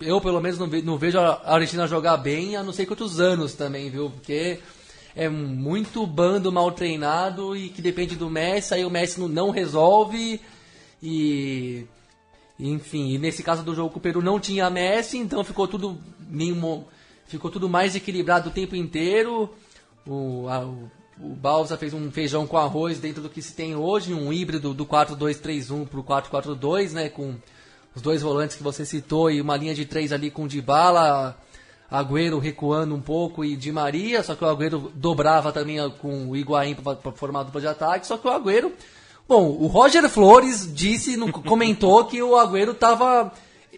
[0.00, 3.18] eu pelo menos não vejo, não vejo a Argentina jogar bem há não sei quantos
[3.18, 4.08] anos também, viu?
[4.08, 4.60] Porque
[5.16, 9.50] é muito bando mal treinado e que depende do Messi, aí o Messi não, não
[9.50, 10.40] resolve
[11.02, 11.86] e
[12.60, 15.98] enfim, e nesse caso do jogo o Peru não tinha Messi, então ficou tudo
[16.28, 16.84] nenhum,
[17.26, 19.50] ficou tudo mais equilibrado o tempo inteiro.
[20.06, 20.90] O, a, o,
[21.20, 24.74] o Balsa fez um feijão com arroz dentro do que se tem hoje, um híbrido
[24.74, 27.34] do 4-2-3-1 para o 4-4-2, né, com
[27.94, 31.36] os dois volantes que você citou e uma linha de três ali com Dybala,
[31.90, 36.36] Agüero recuando um pouco e Di Maria, só que o Agüero dobrava também com o
[36.36, 38.72] Higuaín para formar a dupla de ataque, só que o Agüero
[39.30, 43.30] Bom, o Roger Flores disse, no, comentou que o Agüero estava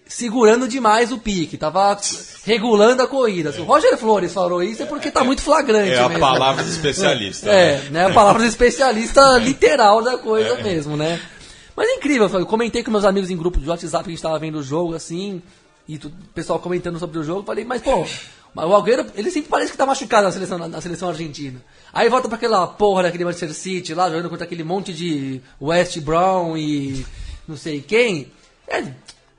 [0.06, 1.94] segurando demais o pique, estava
[2.42, 3.52] regulando a corrida.
[3.52, 5.92] Se o Roger Flores falou isso é porque está muito flagrante.
[5.92, 6.20] É a mesmo.
[6.20, 7.50] palavra do especialista.
[7.50, 7.90] É, né?
[7.90, 8.06] né?
[8.06, 10.62] a palavra do especialista literal da coisa é.
[10.62, 11.20] mesmo, né?
[11.76, 14.18] Mas é incrível, eu comentei com meus amigos em grupo de WhatsApp que a gente
[14.18, 15.42] estava vendo o jogo assim,
[15.86, 18.06] e o pessoal comentando sobre o jogo, falei, mas pô,
[18.56, 21.60] o Agüero, ele sempre parece que tá machucado na seleção, na seleção argentina.
[21.92, 25.98] Aí volta para aquela porra daquele Manchester City lá, jogando contra aquele monte de West
[26.00, 27.04] Brown e
[27.46, 28.32] não sei quem.
[28.66, 28.84] É,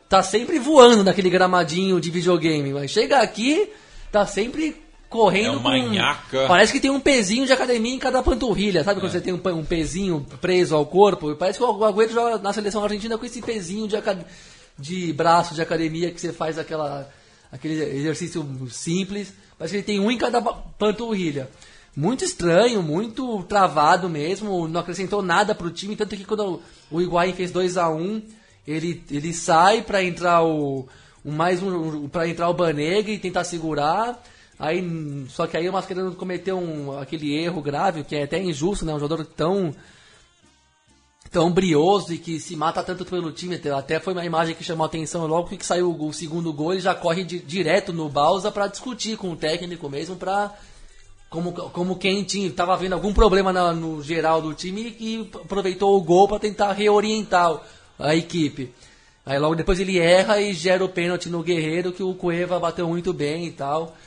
[0.08, 3.70] tá sempre voando naquele gramadinho de videogame, mas chega aqui,
[4.12, 4.76] tá sempre
[5.10, 6.48] correndo é uma com...
[6.48, 8.98] Parece que tem um pezinho de academia em cada panturrilha, sabe?
[8.98, 9.02] É.
[9.02, 11.36] Quando você tem um, um pezinho preso ao corpo?
[11.36, 13.96] Parece que o Agüero joga na seleção argentina com esse pezinho de,
[14.78, 17.10] de braço de academia que você faz aquela
[17.52, 21.48] aquele exercício simples, mas ele tem um em cada panturrilha.
[21.96, 27.02] Muito estranho, muito travado mesmo, não acrescentou nada para o time, tanto que quando o
[27.02, 28.22] Higuaín fez 2 a 1 um,
[28.68, 30.88] ele, ele sai para entrar o,
[31.24, 34.22] o mais um, para entrar o Banega e tentar segurar.
[34.58, 38.86] Aí, só que aí o Mascherano cometeu um, aquele erro grave, que é até injusto,
[38.86, 38.94] né?
[38.94, 39.74] Um jogador tão
[41.32, 43.60] tão brioso e que se mata tanto pelo time.
[43.76, 46.82] Até foi uma imagem que chamou a atenção logo que saiu o segundo gol, ele
[46.82, 50.54] já corre de, direto no Balsa para discutir com o técnico mesmo, para
[51.34, 55.98] como, como quem tinha, tava vendo algum problema na, no geral do time e aproveitou
[55.98, 57.60] o gol para tentar reorientar
[57.98, 58.72] a equipe.
[59.26, 62.88] Aí logo depois ele erra e gera o pênalti no Guerreiro, que o Cueva bateu
[62.88, 63.98] muito bem e tal.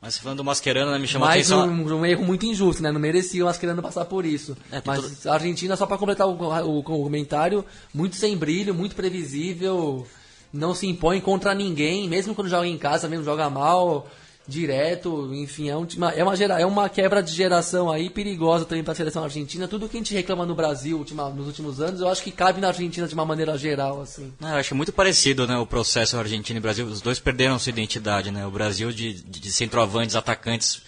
[0.00, 1.96] Mas falando do Mascherano, né, me chamou Mais a atenção...
[1.98, 2.90] um, um erro muito injusto, né?
[2.90, 4.56] Não merecia o Mascherano passar por isso.
[4.72, 7.62] É, Mas a Argentina, só para completar o, o, o, comentário,
[7.92, 10.06] muito sem brilho, muito previsível,
[10.50, 14.06] não se impõe contra ninguém, mesmo quando joga em casa, mesmo joga mal
[14.46, 18.84] direto, enfim, é, um, é, uma, gera, é uma quebra de geração aí perigosa também
[18.84, 19.66] para a seleção argentina.
[19.66, 22.60] Tudo que a gente reclama no Brasil ultima, nos últimos anos, eu acho que cabe
[22.60, 24.32] na Argentina de uma maneira geral, assim.
[24.40, 26.86] Ah, eu acho muito parecido, né, o processo Argentina e Brasil.
[26.86, 28.46] Os dois perderam sua identidade, né?
[28.46, 30.82] O Brasil de, de centroavantes, atacantes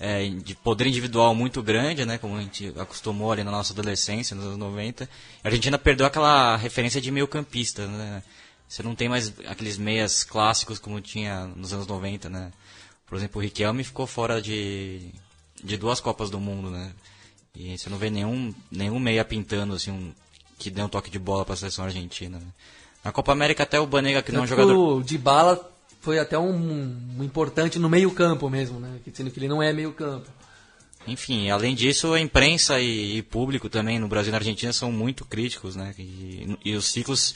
[0.00, 4.34] é, de poder individual muito grande, né, como a gente acostumou ali na nossa adolescência,
[4.34, 5.08] nos anos 90.
[5.44, 8.22] A Argentina perdeu aquela referência de meio campista, né?
[8.66, 12.50] Você não tem mais aqueles meias clássicos como tinha nos anos 90, né?
[13.12, 15.02] Por exemplo, o Riquelme ficou fora de,
[15.62, 16.92] de duas Copas do Mundo, né?
[17.54, 20.14] E você não vê nenhum, nenhum meia pintando, assim, um,
[20.58, 22.38] que dê um toque de bola para a seleção argentina.
[22.38, 22.46] Né?
[23.04, 24.74] Na Copa América até o Banega, que não é um jogador...
[24.74, 25.60] O de bala
[26.00, 26.54] foi até um,
[27.18, 28.98] um, importante no meio campo mesmo, né?
[29.12, 30.30] Sendo que ele não é meio campo.
[31.06, 34.90] Enfim, além disso, a imprensa e, e público também no Brasil e na Argentina são
[34.90, 35.94] muito críticos, né?
[35.98, 37.34] E, e os ciclos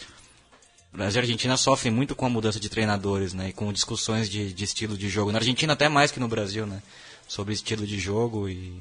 [0.96, 3.50] Brasil e Argentina sofrem muito com a mudança de treinadores, né?
[3.50, 5.30] E com discussões de, de estilo de jogo.
[5.30, 6.82] Na Argentina até mais que no Brasil, né?
[7.28, 8.80] Sobre estilo de jogo e...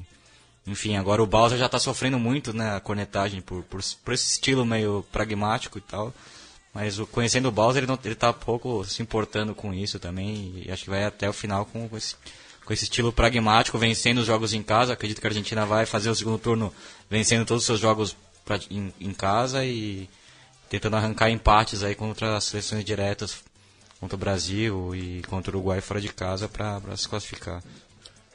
[0.66, 2.74] Enfim, agora o Balsa já está sofrendo muito, né?
[2.74, 6.12] A cornetagem por, por, por, esse estilo meio pragmático e tal.
[6.74, 10.64] Mas o, conhecendo o Balsa, ele, não, ele tá pouco se importando com isso também.
[10.66, 12.16] E acho que vai até o final com, com esse
[12.64, 14.92] com esse estilo pragmático, vencendo os jogos em casa.
[14.92, 16.74] Acredito que a Argentina vai fazer o segundo turno
[17.08, 20.08] vencendo todos os seus jogos pra, em, em casa e
[20.68, 23.42] tentando arrancar empates aí contra as seleções diretas,
[24.00, 27.62] contra o Brasil e contra o Uruguai fora de casa para se classificar.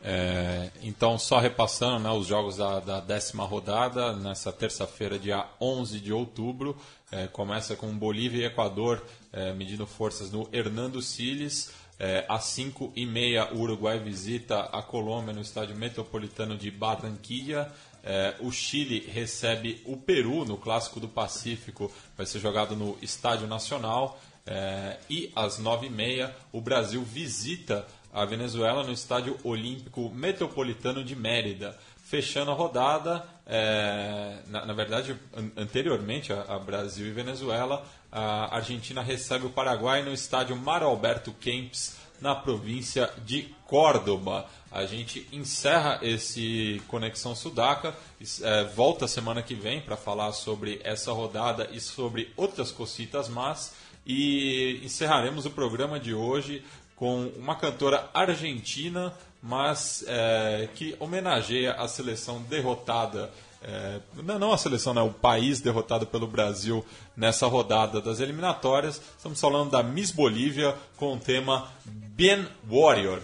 [0.04, 6.00] É, então, só repassando né, os jogos da, da, décima rodada, nessa terça-feira, dia 11
[6.00, 6.76] de outubro,
[7.12, 11.72] é, começa com Bolívia e Equador é, medindo forças no Hernando Siles.
[12.00, 17.72] É, às 5 e meia, o Uruguai visita a Colômbia no estádio metropolitano de Barranquilla.
[18.04, 23.48] É, o Chile recebe o Peru no Clássico do Pacífico, vai ser jogado no Estádio
[23.48, 24.20] Nacional.
[24.46, 31.04] É, e às 9 e meia, o Brasil visita a Venezuela no Estádio Olímpico Metropolitano
[31.04, 31.78] de Mérida.
[32.04, 38.54] Fechando a rodada, é, na, na, verdade, an anteriormente a, a, Brasil e Venezuela, a
[38.56, 44.48] Argentina recebe o Paraguai no estádio Mar Alberto Kempis, na província de Córdoba.
[44.72, 47.96] A gente encerra esse Conexão Sudaca,
[48.42, 53.74] é, volta semana que vem para falar sobre essa rodada e sobre outras cocitas más.
[54.06, 56.64] E encerraremos o programa de hoje
[56.96, 63.32] com uma cantora argentina, mas é, que homenageia a seleção derrotada.
[63.64, 66.84] É, não a seleção, né, o país derrotado pelo Brasil
[67.16, 69.00] nessa rodada das eliminatórias.
[69.16, 73.22] Estamos falando da Miss Bolívia com o tema Bien Warrior.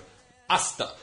[0.48, 0.96] Hasta!